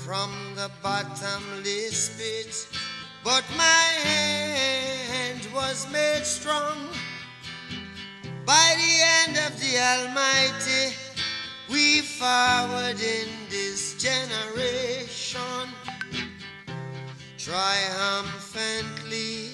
[0.05, 2.69] from the bottomless pit.
[3.25, 6.77] But my hand was made strong
[8.47, 10.95] by the hand of the Almighty.
[11.69, 15.69] We forward in this generation
[17.37, 19.51] triumphantly.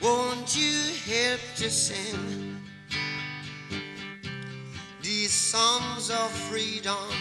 [0.00, 2.56] Won't you help to sing
[5.02, 7.12] these songs of freedom?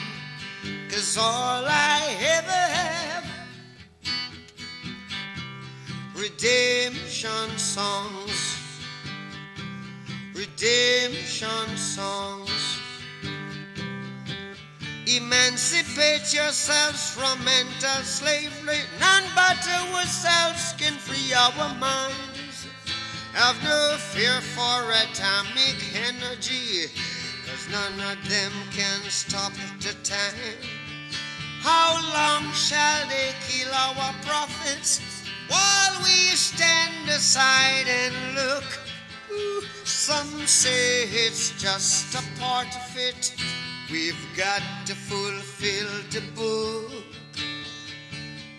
[0.89, 3.25] Cause all I ever have
[6.15, 8.38] redemption songs,
[10.39, 12.79] redemption songs.
[15.05, 18.79] Emancipate yourselves from mental slavery.
[19.01, 22.67] None but ourselves can free our minds.
[23.33, 25.77] Have no fear for atomic
[26.07, 26.87] energy,
[27.45, 30.61] cause none of them can stop the time.
[31.59, 35.01] How long shall they kill our prophets
[35.49, 38.63] while we stand aside and look?
[39.31, 39.61] Ooh,
[40.09, 43.35] Some say it's just a part of it.
[43.91, 46.91] We've got to fulfill the book.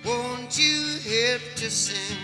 [0.04, 2.18] Won't you help to sing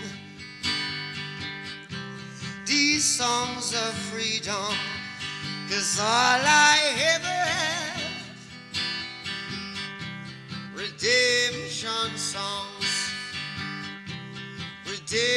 [2.65, 4.73] these songs of freedom?
[5.69, 6.79] Cause all I
[7.13, 8.01] ever have
[10.73, 13.11] redemption songs,
[14.85, 15.36] redemption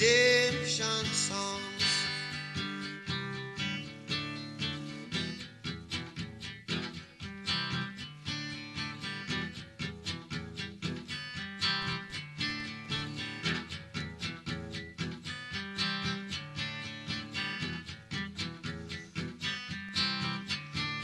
[0.00, 1.60] redemption songs.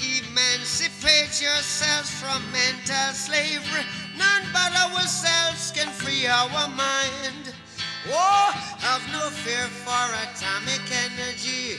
[0.00, 3.84] Emancipate yourselves from mental slavery.
[4.16, 6.95] None but ourselves can free our mind.
[9.46, 11.78] Fear for atomic energy.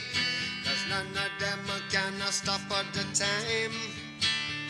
[0.64, 1.60] Cause none of them
[1.90, 3.76] can stop at the time.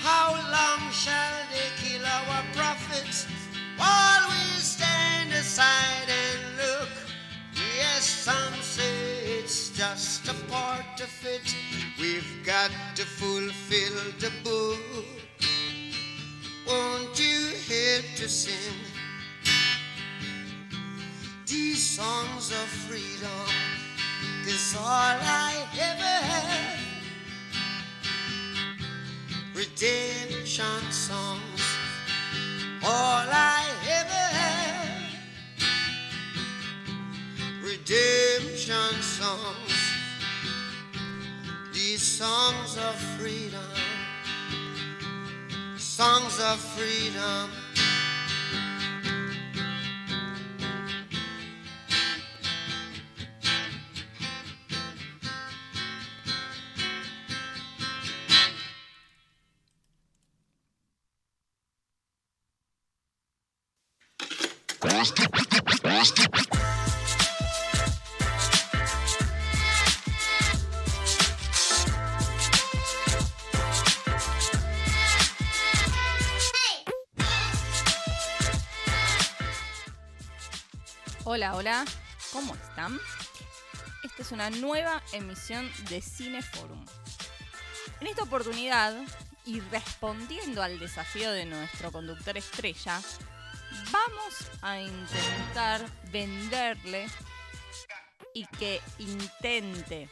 [0.01, 3.28] How long shall they kill our prophets
[3.76, 6.88] while we stand aside and look?
[7.76, 11.55] Yes, some say it's just a part of it.
[12.01, 13.38] We've got to fulfill
[22.49, 23.46] songs of freedom?
[24.44, 26.78] Cause all I ever had
[29.55, 31.62] redemption songs.
[32.82, 35.11] All I ever had
[37.62, 39.74] redemption songs.
[41.72, 43.61] These songs of freedom,
[45.76, 47.51] songs of freedom.
[81.31, 81.85] Hola, hola,
[82.33, 82.99] ¿cómo están?
[84.03, 86.83] Esta es una nueva emisión de Cineforum.
[88.01, 88.95] En esta oportunidad,
[89.45, 93.03] y respondiendo al desafío de nuestro conductor estrella,
[93.93, 97.09] vamos a intentar venderle
[98.33, 100.09] y que intente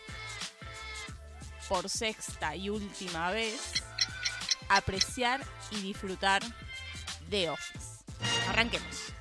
[1.67, 3.73] por sexta y última vez
[4.69, 6.43] apreciar y disfrutar
[7.31, 8.05] de Office.
[8.51, 9.16] Arranquemos.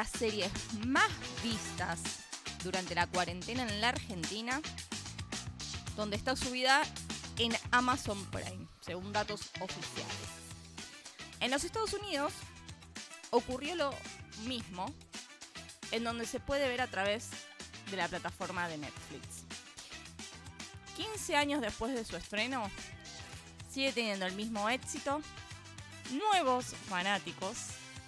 [0.00, 0.50] Las series
[0.86, 1.10] más
[1.42, 2.00] vistas
[2.64, 4.62] durante la cuarentena en la Argentina,
[5.94, 6.80] donde está subida
[7.36, 10.16] en Amazon Prime, según datos oficiales.
[11.40, 12.32] En los Estados Unidos
[13.28, 13.90] ocurrió lo
[14.46, 14.86] mismo,
[15.90, 17.28] en donde se puede ver a través
[17.90, 19.44] de la plataforma de Netflix.
[20.96, 22.70] 15 años después de su estreno,
[23.70, 25.20] sigue teniendo el mismo éxito,
[26.10, 27.58] nuevos fanáticos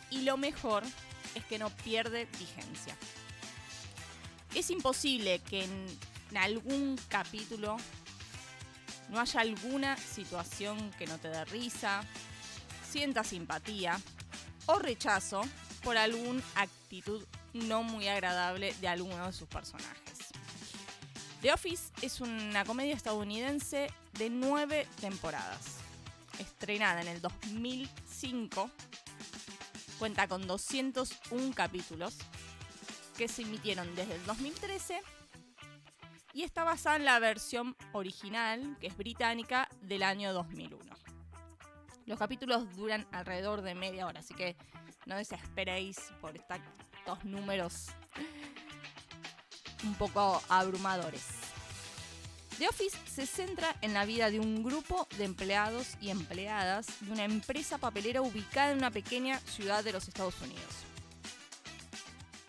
[0.08, 0.84] y lo mejor
[1.34, 2.96] es que no pierde vigencia.
[4.54, 7.76] Es imposible que en, algún capítulo
[9.10, 12.02] no haya alguna situación que no te dé risa,
[12.90, 14.00] sienta simpatía
[14.64, 15.42] o rechazo
[15.82, 20.32] por alguna actitud no muy agradable de alguno de sus personajes.
[21.42, 25.78] The Office es una comedia estadounidense de nueve temporadas,
[26.38, 28.70] estrenada en el 2005
[30.02, 32.18] cuenta con 201 capítulos
[33.16, 35.00] que se emitieron desde el 2013
[36.32, 40.92] y está basada en la versión original, que es británica, del año 2001.
[42.06, 44.56] Los capítulos duran alrededor de media hora, así que
[45.06, 47.90] no desesperéis por estos números
[49.84, 51.51] un poco abrumadores.
[52.62, 57.10] The Office se centra en la vida de un grupo de empleados y empleadas de
[57.10, 60.72] una empresa papelera ubicada en una pequeña ciudad de los Estados Unidos.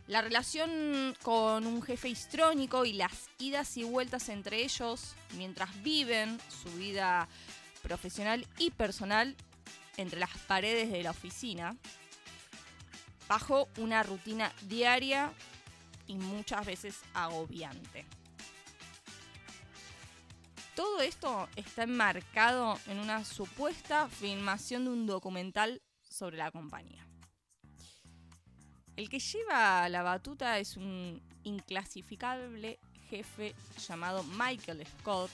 [0.05, 6.39] La relación con un jefe histrónico y las idas y vueltas entre ellos mientras viven
[6.61, 7.27] su vida
[7.81, 9.35] profesional y personal
[9.97, 11.75] entre las paredes de la oficina,
[13.27, 15.33] bajo una rutina diaria
[16.05, 18.05] y muchas veces agobiante.
[20.75, 27.05] Todo esto está enmarcado en una supuesta filmación de un documental sobre la compañía.
[28.95, 33.53] El que lleva la batuta es un inclasificable jefe
[33.87, 35.29] llamado Michael Scott,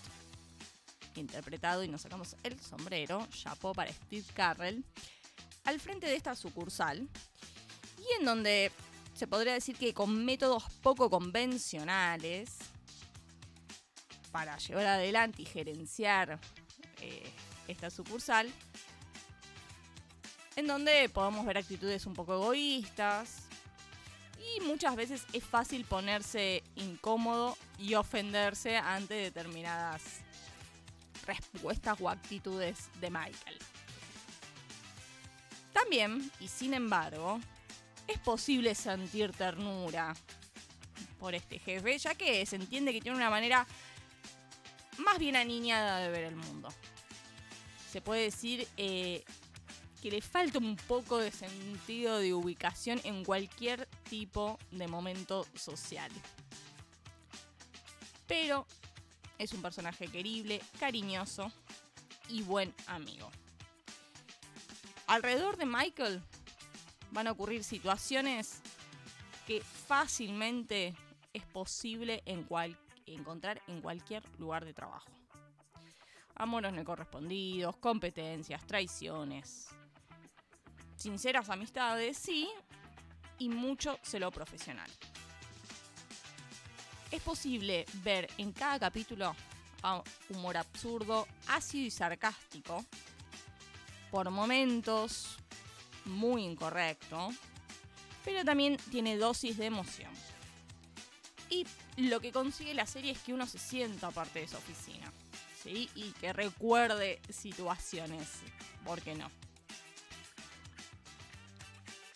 [1.15, 4.83] interpretado, y nos sacamos el sombrero, chapó para Steve Carrell,
[5.63, 7.07] al frente de esta sucursal,
[7.97, 8.71] y en donde
[9.13, 12.57] se podría decir que con métodos poco convencionales,
[14.31, 16.39] para llevar adelante y gerenciar
[17.01, 17.31] eh,
[17.67, 18.51] esta sucursal,
[20.55, 23.43] en donde podemos ver actitudes un poco egoístas
[24.55, 30.01] y muchas veces es fácil ponerse incómodo y ofenderse ante determinadas
[31.25, 33.59] respuestas o actitudes de Michael.
[35.73, 37.39] También, y sin embargo,
[38.07, 40.15] es posible sentir ternura
[41.19, 43.67] por este jefe, ya que se entiende que tiene una manera
[44.99, 46.69] más bien aniñada de ver el mundo.
[47.91, 49.23] Se puede decir eh,
[50.01, 56.11] que le falta un poco de sentido de ubicación en cualquier tipo de momento social.
[58.27, 58.65] Pero
[59.37, 61.51] es un personaje querible, cariñoso
[62.27, 63.31] y buen amigo.
[65.07, 66.21] Alrededor de Michael
[67.11, 68.61] van a ocurrir situaciones
[69.47, 70.93] que fácilmente
[71.33, 72.21] es posible
[73.15, 75.09] encontrar en cualquier lugar de trabajo.
[76.35, 79.67] Amores no correspondidos, competencias, traiciones,
[80.95, 82.49] sinceras amistades, sí,
[83.37, 84.89] y mucho celo profesional.
[87.11, 89.35] Es posible ver en cada capítulo
[90.29, 92.85] humor absurdo, ácido y sarcástico,
[94.11, 95.37] por momentos
[96.05, 97.29] muy incorrecto,
[98.25, 100.11] pero también tiene dosis de emoción.
[101.49, 101.65] Y
[101.97, 105.11] lo que consigue la serie es que uno se sienta parte de esa oficina,
[105.63, 105.89] ¿sí?
[105.95, 108.27] Y que recuerde situaciones,
[108.85, 109.29] ¿por qué no?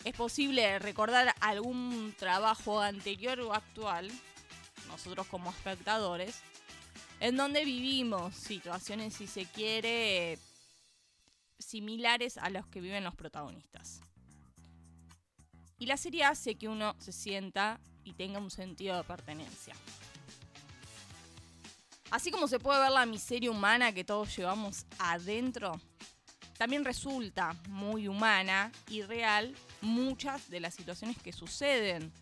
[0.04, 4.10] Es posible recordar algún trabajo anterior o actual,
[4.88, 6.42] nosotros como espectadores,
[7.20, 10.38] en donde vivimos situaciones, si se quiere,
[11.58, 14.00] similares a los que viven los protagonistas.
[15.78, 19.74] Y la serie hace que uno se sienta y tenga un sentido de pertenencia.
[22.10, 25.80] Así como se puede ver la miseria humana que todos llevamos adentro,
[26.56, 32.12] también resulta muy humana y real muchas de las situaciones que suceden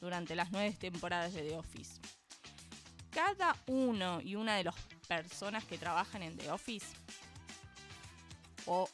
[0.00, 2.00] durante las nueve temporadas de The Office.
[3.10, 4.74] Cada uno y una de las
[5.06, 6.86] personas que trabajan en The Office,
[8.66, 8.88] o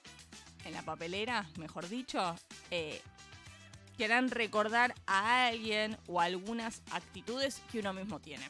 [0.64, 2.34] en la papelera, mejor dicho,
[2.70, 3.00] eh,
[4.00, 8.48] quieran recordar a alguien o algunas actitudes que uno mismo tiene.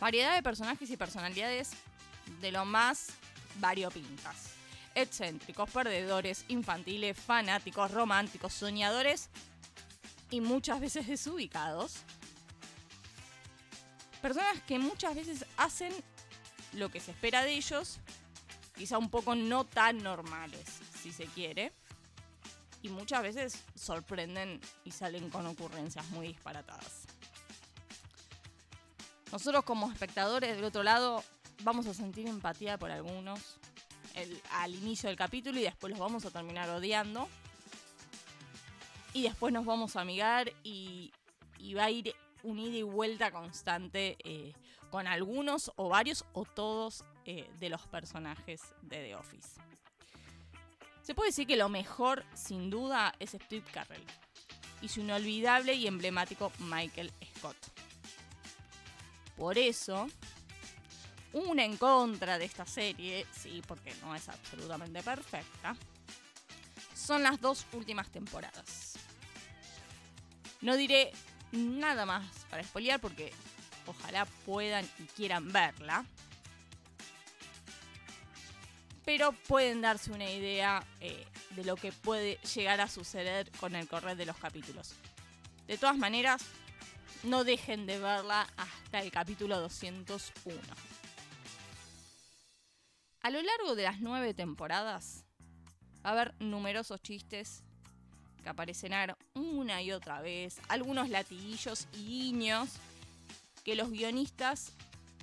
[0.00, 1.72] Variedad de personajes y personalidades
[2.40, 3.08] de lo más
[3.56, 4.54] variopintas.
[4.94, 9.28] Excéntricos, perdedores, infantiles, fanáticos, románticos, soñadores
[10.30, 11.96] y muchas veces desubicados.
[14.22, 15.92] Personas que muchas veces hacen
[16.72, 17.98] lo que se espera de ellos,
[18.74, 20.64] quizá un poco no tan normales,
[20.98, 21.74] si se quiere
[22.82, 27.06] y muchas veces sorprenden y salen con ocurrencias muy disparatadas.
[29.32, 31.22] Nosotros como espectadores del otro lado
[31.62, 33.58] vamos a sentir empatía por algunos
[34.52, 37.28] al inicio del capítulo y después los vamos a terminar odiando.
[39.12, 41.12] Y después nos vamos a amigar y,
[41.76, 44.52] va a ir un ida y vuelta constante eh,
[44.90, 49.60] con algunos o varios o todos eh, de los personajes de The Office.
[51.08, 54.04] Se puede decir que lo mejor, sin duda, es Steve Carrell
[54.82, 57.56] y su inolvidable y emblemático Michael Scott.
[59.34, 60.06] Por eso,
[61.32, 65.74] una en contra de esta serie, sí, porque no es absolutamente perfecta,
[66.94, 68.98] son las dos últimas temporadas.
[70.60, 71.10] No diré
[71.52, 73.32] nada más para spoilear porque
[73.86, 76.04] ojalá puedan y quieran verla
[79.08, 81.24] pero pueden darse una idea eh,
[81.56, 84.92] de lo que puede llegar a suceder con el correr de los capítulos.
[85.66, 86.44] De todas maneras,
[87.22, 90.60] no dejen de verla hasta el capítulo 201.
[93.22, 95.24] A lo largo de las nueve temporadas
[96.04, 97.64] va a haber numerosos chistes
[98.42, 102.68] que aparecerán una y otra vez, algunos latiguillos y guiños
[103.64, 104.74] que los guionistas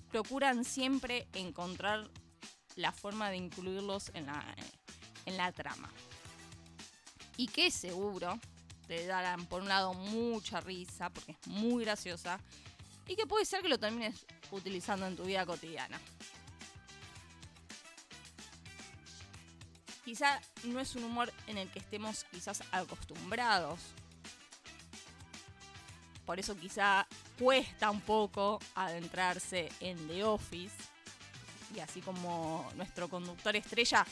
[0.09, 2.09] procuran siempre encontrar
[2.75, 4.43] la forma de incluirlos en la,
[5.25, 5.91] en la trama.
[7.37, 8.39] Y que seguro
[8.87, 12.39] te darán por un lado mucha risa, porque es muy graciosa,
[13.07, 15.99] y que puede ser que lo termines utilizando en tu vida cotidiana.
[20.03, 23.79] Quizá no es un humor en el que estemos quizás acostumbrados.
[26.25, 27.07] Por eso quizá
[27.39, 30.75] cuesta un poco adentrarse en The Office.
[31.73, 34.05] Y así como nuestro conductor estrella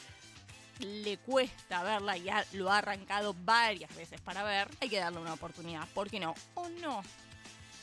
[0.80, 5.34] le cuesta verla y lo ha arrancado varias veces para ver, hay que darle una
[5.34, 5.88] oportunidad.
[5.90, 6.34] ¿Por qué no?
[6.56, 7.04] O no.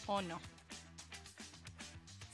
[0.07, 0.41] O no.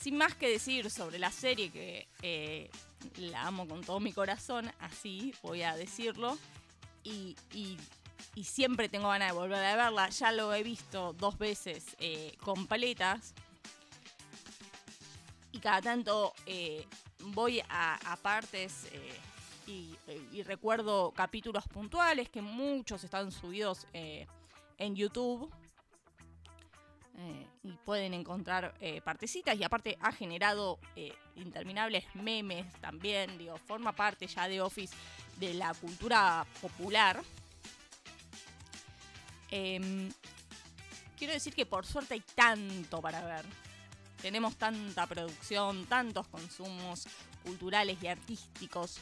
[0.01, 2.71] Sin más que decir sobre la serie que eh,
[3.17, 6.39] la amo con todo mi corazón, así voy a decirlo.
[7.05, 7.77] Y, y-
[8.35, 10.09] y siempre tengo ganas de volver a verla.
[10.11, 13.33] Ya lo he visto dos veces eh, con paletas.
[15.53, 16.87] Y cada tanto eh,
[17.21, 19.97] voy a, partes eh,
[20.33, 24.27] y, recuerdo capítulos puntuales que muchos están subidos eh,
[24.79, 25.51] en YouTube.
[27.19, 30.79] Eh, y pueden encontrar partecitas y aparte ha generado
[31.35, 34.95] interminables memes también, digo, forma parte ya de Office
[35.39, 37.23] de la cultura popular.
[39.51, 40.13] Em,
[41.17, 43.66] quiero decir que por suerte hay tanto para ver.
[44.21, 47.07] Tenemos tanta producción, tantos consumos
[47.45, 48.99] culturales y artísticos.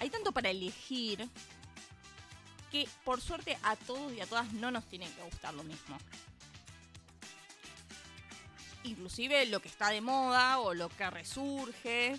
[0.00, 1.28] Hay tanto para elegir
[2.70, 5.98] que por suerte a todos y a todas no nos tiene que gustar lo mismo
[8.84, 12.18] inclusive lo que está de moda o lo que resurge,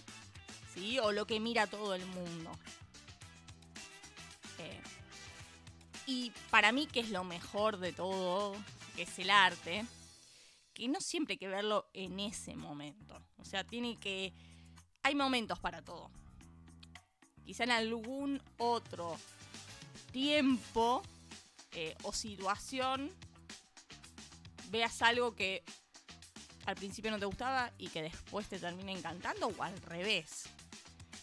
[0.73, 0.99] ¿sí?
[0.99, 2.51] O lo que mira todo el mundo.
[4.59, 4.81] Eh,
[6.05, 8.55] y para mí que es lo mejor de todo,
[8.95, 9.85] que es el arte,
[10.81, 13.23] que no siempre hay que verlo en ese momento.
[13.37, 14.33] O sea, tiene que...
[15.03, 16.09] Hay momentos para todo.
[17.45, 19.15] Quizá en algún otro
[20.11, 21.03] tiempo
[21.73, 23.11] eh, o situación
[24.71, 25.63] veas algo que
[26.65, 30.45] al principio no te gustaba y que después te termina encantando o al revés.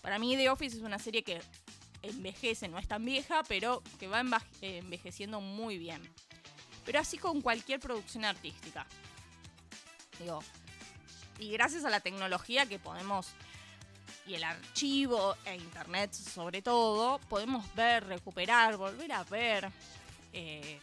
[0.02, 1.42] Para mí The Office es una serie que
[2.02, 4.20] envejece, no es tan vieja, pero que va
[4.61, 6.00] eh, envejeciendo muy bien.
[6.84, 8.86] Pero así con cualquier producción artística.
[11.39, 13.29] Y gracias a la tecnología que podemos,
[14.27, 19.71] y el archivo e internet sobre todo, podemos ver, recuperar, volver a ver
[20.33, 20.81] eh,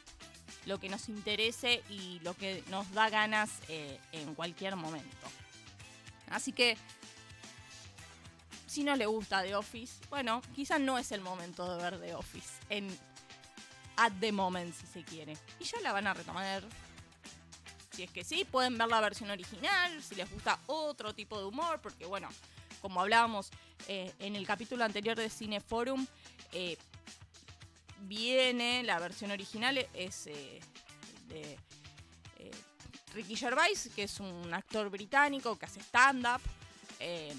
[0.66, 5.28] lo que nos interese y lo que nos da ganas eh, en cualquier momento.
[6.30, 6.78] Así que,
[8.66, 12.16] si no le gusta The Office, bueno, quizás no es el momento de ver The
[12.16, 12.98] Office en
[13.98, 15.38] at the moment, si se quiere.
[15.60, 16.64] Y ya la van a retomar.
[17.96, 21.46] Si es que sí, pueden ver la versión original, si les gusta otro tipo de
[21.46, 22.28] humor, porque bueno,
[22.82, 23.52] como hablábamos
[23.88, 26.06] eh, en el capítulo anterior de Cineforum,
[26.52, 26.78] eh,
[28.02, 30.60] viene la versión original, es eh,
[31.30, 31.58] de
[32.38, 32.52] eh,
[33.14, 36.42] Ricky Gervais, que es un actor británico que hace stand-up.
[37.00, 37.34] Eh,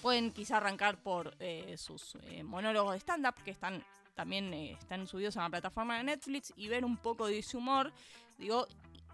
[0.00, 1.36] pueden quizá arrancar por
[1.76, 3.84] sus monólogos de stand-up, que están
[4.14, 7.92] también están subidos a la plataforma de Netflix, y ver un poco de ese humor,
[8.36, 8.66] digo,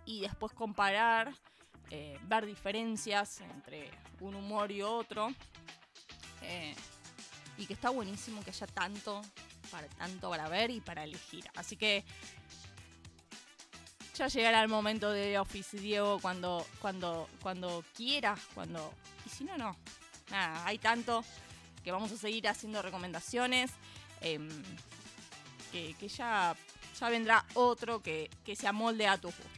[0.09, 1.35] y después comparar,
[1.91, 3.91] eh, ver diferencias entre
[4.21, 5.29] un humor y otro.
[6.41, 6.75] Eh,
[7.59, 9.21] y que está buenísimo que haya tanto
[9.71, 11.45] para tanto para ver y para elegir.
[11.57, 12.05] Así que
[14.15, 18.95] ya llegará el momento de Office, Diego, cuando, cuando, cuando quieras, cuando.
[19.27, 19.77] Y si no, no.
[20.31, 21.23] Nada, hay tanto
[21.85, 23.73] que vamos a seguir haciendo recomendaciones.
[24.23, 24.49] em,
[25.71, 26.57] que, que ya,
[26.99, 29.58] ya vendrá otro que, que se amolde a tus gustos.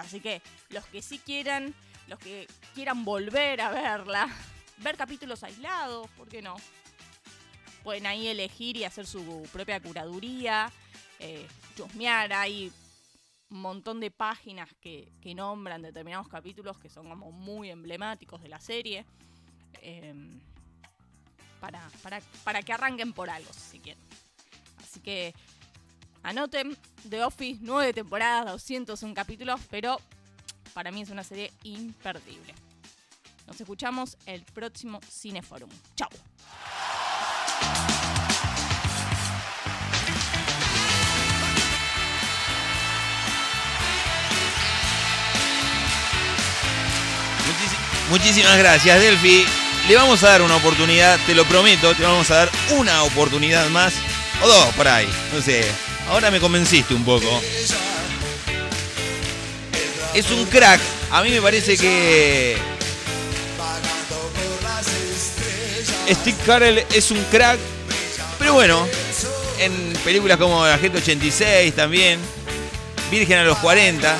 [0.00, 1.74] Así que los que sí quieran,
[2.06, 4.28] los que quieran volver a verla,
[4.78, 6.56] ver capítulos aislados, ¿por qué no?
[7.82, 10.72] Pueden ahí elegir y hacer su propia curaduría,
[11.18, 12.72] eh, chusmear, hay
[13.50, 18.48] un montón de páginas que, que nombran determinados capítulos que son como muy emblemáticos de
[18.48, 19.04] la serie.
[19.82, 20.40] em,
[21.60, 24.02] para, para, para que arranquen por algo, si quieren.
[24.76, 25.34] Así que
[26.24, 26.76] Anoten,
[27.08, 30.00] The Office, nueve temporadas, 201 capítulos, pero
[30.72, 32.54] para mí es una serie imperdible.
[33.46, 35.68] Nos escuchamos el próximo Cineforum.
[35.94, 36.08] ¡Chao!
[48.08, 49.44] Muchísimas gracias, Delphi.
[49.88, 53.68] Le vamos a dar una oportunidad, te lo prometo, te vamos a dar una oportunidad
[53.68, 53.92] más.
[54.42, 55.93] O dos por ahí, no sé.
[56.08, 57.40] Ahora me convenciste un poco.
[60.14, 60.80] Es un crack.
[61.10, 62.56] A mí me parece que.
[66.08, 67.58] Steve Carell es un crack.
[68.38, 68.86] Pero bueno,
[69.58, 72.18] en películas como La Gente 86 también.
[73.10, 74.16] Virgen a los 40.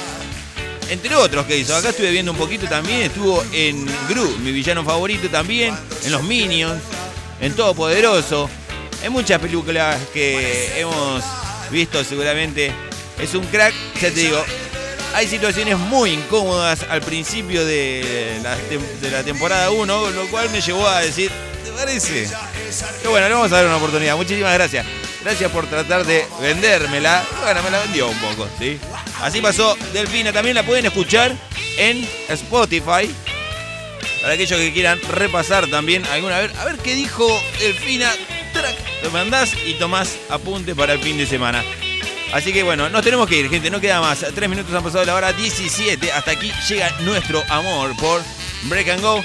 [0.90, 1.76] Entre otros que hizo.
[1.76, 3.02] Acá estuve viendo un poquito también.
[3.02, 5.76] Estuvo en Gru, mi villano favorito también.
[6.04, 6.82] En Los Minions.
[7.40, 8.48] En Todopoderoso.
[9.02, 11.22] En muchas películas que hemos
[11.70, 12.72] visto seguramente.
[13.18, 14.44] Es un crack, ya te digo.
[15.14, 21.00] Hay situaciones muy incómodas al principio de la, temporada 1, lo cual me llevó a
[21.00, 21.30] decir,
[21.64, 22.28] ¿te parece?
[22.98, 24.16] Pero bueno, le vamos a dar una oportunidad.
[24.16, 24.84] Muchísimas gracias.
[25.22, 27.24] Gracias por tratar de vendérmela.
[27.42, 28.78] Bueno, me la vendió un poco, ¿sí?
[29.22, 30.32] Así pasó Delfina.
[30.32, 31.34] También la pueden escuchar
[31.78, 33.08] en Spotify.
[34.20, 36.54] Para aquellos que quieran repasar también alguna vez.
[36.58, 37.26] A ver qué dijo
[37.60, 38.10] Delfina.
[38.64, 41.62] Trac, Lo mandás y tomás apunte para el fin de semana.
[42.32, 43.70] Así que bueno, nos tenemos que ir, gente.
[43.70, 44.24] No queda más.
[44.34, 46.12] Tres minutos han pasado de la hora 17.
[46.12, 48.22] Hasta aquí llega nuestro amor por
[48.64, 49.22] Break and Go.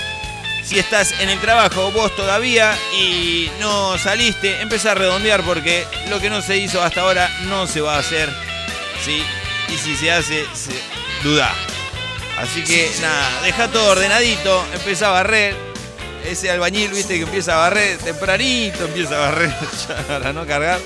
[0.63, 6.19] Si estás en el trabajo, vos todavía y no saliste, empezá a redondear porque lo
[6.19, 8.29] que no se hizo hasta ahora no se va a hacer.
[9.03, 9.23] ¿sí?
[9.73, 10.73] Y si se hace, se
[11.23, 11.51] duda.
[12.37, 15.68] Así que nada, deja todo ordenadito, empieza a barrer.
[16.25, 19.53] Ese albañil, viste, que empieza a barrer tempranito, empieza a barrer
[20.07, 20.79] para no cargar.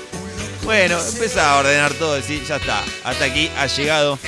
[0.62, 2.82] Bueno, empieza a ordenar todo, sí, ya está.
[3.04, 4.18] Hasta aquí ha llegado.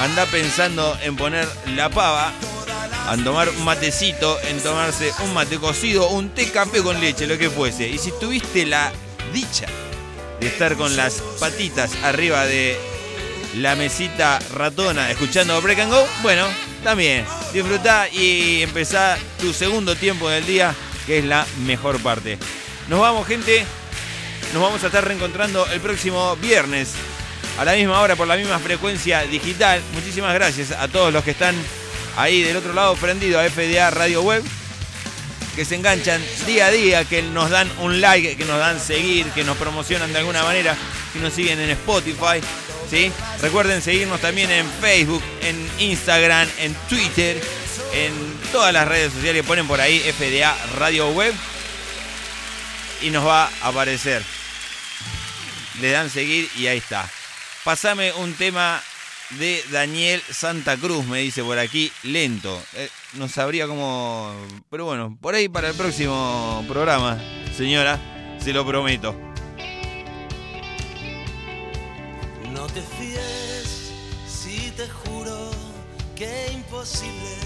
[0.00, 2.32] Anda pensando en poner la pava,
[3.12, 7.38] en tomar un matecito, en tomarse un mate cocido, un té café con leche, lo
[7.38, 7.88] que fuese.
[7.88, 8.92] Y si tuviste la
[9.32, 9.66] dicha
[10.40, 12.76] de estar con las patitas arriba de
[13.58, 16.46] la mesita ratona escuchando Break and Go, bueno,
[16.82, 20.74] también disfruta y empezá tu segundo tiempo del día,
[21.06, 22.38] que es la mejor parte.
[22.88, 23.64] Nos vamos, gente.
[24.52, 26.92] Nos vamos a estar reencontrando el próximo viernes
[27.58, 29.80] a la misma hora por la misma frecuencia digital.
[29.94, 31.54] Muchísimas gracias a todos los que están
[32.16, 34.42] ahí del otro lado prendido a FDA Radio Web,
[35.56, 39.26] que se enganchan día a día, que nos dan un like, que nos dan seguir,
[39.30, 40.76] que nos promocionan de alguna manera,
[41.12, 42.40] que nos siguen en Spotify.
[43.40, 47.40] Recuerden seguirnos también en Facebook, en Instagram, en Twitter,
[47.94, 48.12] en
[48.52, 49.46] todas las redes sociales.
[49.46, 51.32] Ponen por ahí FDA Radio Web
[53.00, 54.22] y nos va a aparecer.
[55.80, 57.08] Le dan seguir y ahí está.
[57.64, 58.82] Pasame un tema
[59.38, 62.62] de Daniel Santa Cruz, me dice por aquí, lento.
[62.74, 64.34] Eh, no sabría cómo...
[64.70, 67.18] Pero bueno, por ahí para el próximo programa,
[67.56, 67.98] señora,
[68.38, 69.31] se lo prometo.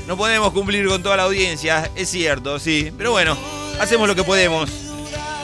[0.07, 2.93] No podemos cumplir con toda la audiencia, es cierto, sí.
[2.97, 3.37] Pero bueno,
[3.81, 4.71] hacemos lo que podemos.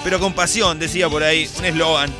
[0.05, 2.13] Pero con pasión, decía por ahí, un eslogan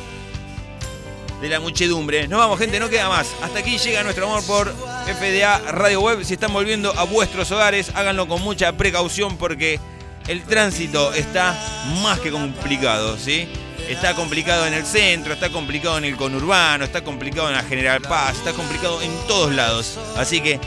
[1.41, 2.27] de la muchedumbre.
[2.27, 3.27] Nos vamos, gente, no queda más.
[3.41, 4.73] Hasta aquí llega nuestro amor por
[5.05, 6.23] FDA Radio Web.
[6.23, 9.79] Si están volviendo a vuestros hogares, háganlo con mucha precaución porque
[10.27, 11.53] el tránsito está
[12.01, 13.49] más que complicado, ¿sí?
[13.89, 18.01] Está complicado en el centro, está complicado en el conurbano, está complicado en la General
[18.01, 19.99] Paz, está complicado en todos lados.
[20.17, 20.59] Así que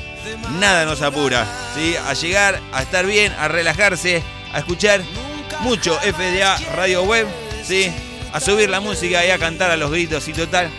[0.60, 1.96] nada nos apura, ¿sí?
[2.06, 5.02] A llegar, a estar bien, a relajarse, a escuchar
[5.60, 7.26] mucho FDA Radio Web,
[7.64, 7.90] ¿sí?
[8.32, 10.70] A subir la música y a cantar a los gritos y total,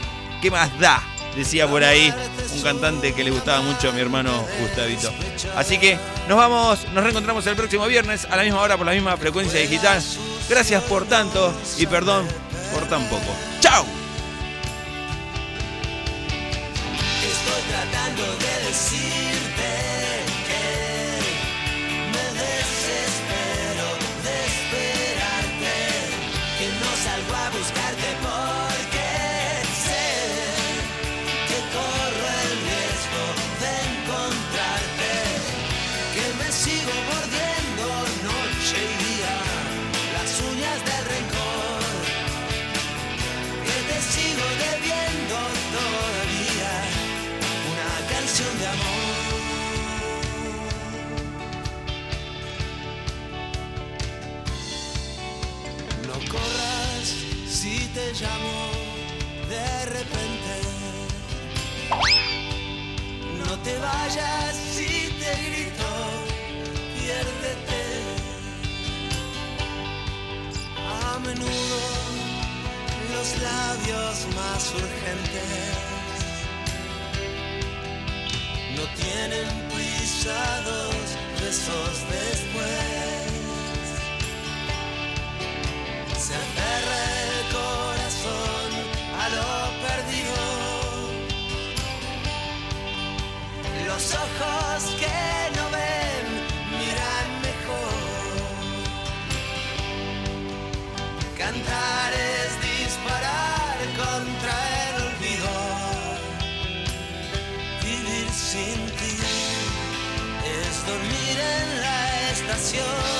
[0.42, 1.04] ¿qué más da?
[1.36, 2.14] Decía por ahí
[2.56, 5.12] un cantante que le gustaba mucho a mi hermano Gustavito.
[5.56, 8.94] Así que nos vamos, nos reencontramos el próximo viernes a la misma hora por la
[8.94, 10.02] misma frecuencia digital.
[10.50, 12.26] Gracias por tanto y perdón
[12.74, 13.36] por tan poco.
[13.60, 13.86] ¡Chao!
[64.18, 65.90] escuchas y te grito,
[66.96, 67.84] piérdete.
[70.78, 71.80] A menudo
[73.14, 75.78] los labios más urgentes
[78.76, 80.96] no tienen pisados
[81.42, 83.28] besos después.
[86.18, 88.70] Se aferra el corazón
[89.20, 89.67] a los
[93.98, 96.26] Los ojos que no ven
[96.78, 97.96] miran mejor.
[101.36, 105.50] Cantar es disparar contra el olvido.
[107.84, 109.18] Vivir sin ti
[110.46, 113.17] es dormir en la estación.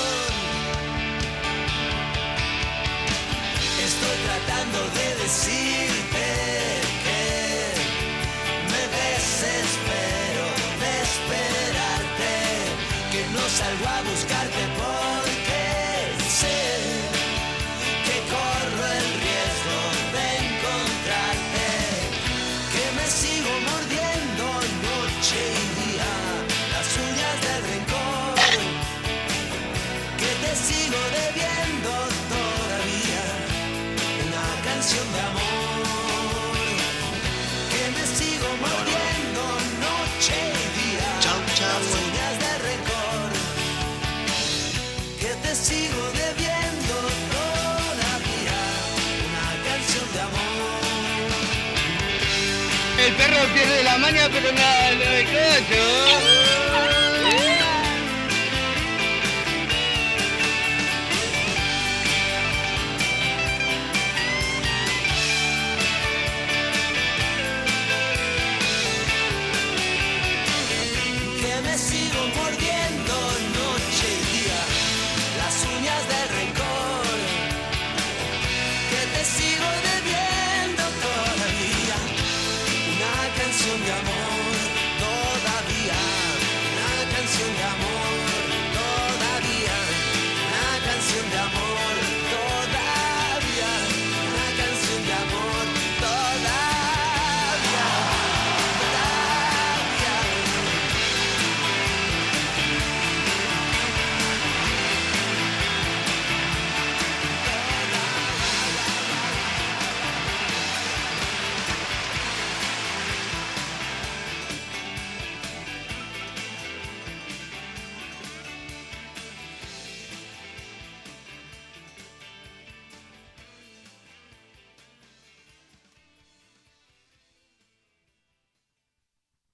[53.46, 56.37] pierde la maña, pero nada, no, no,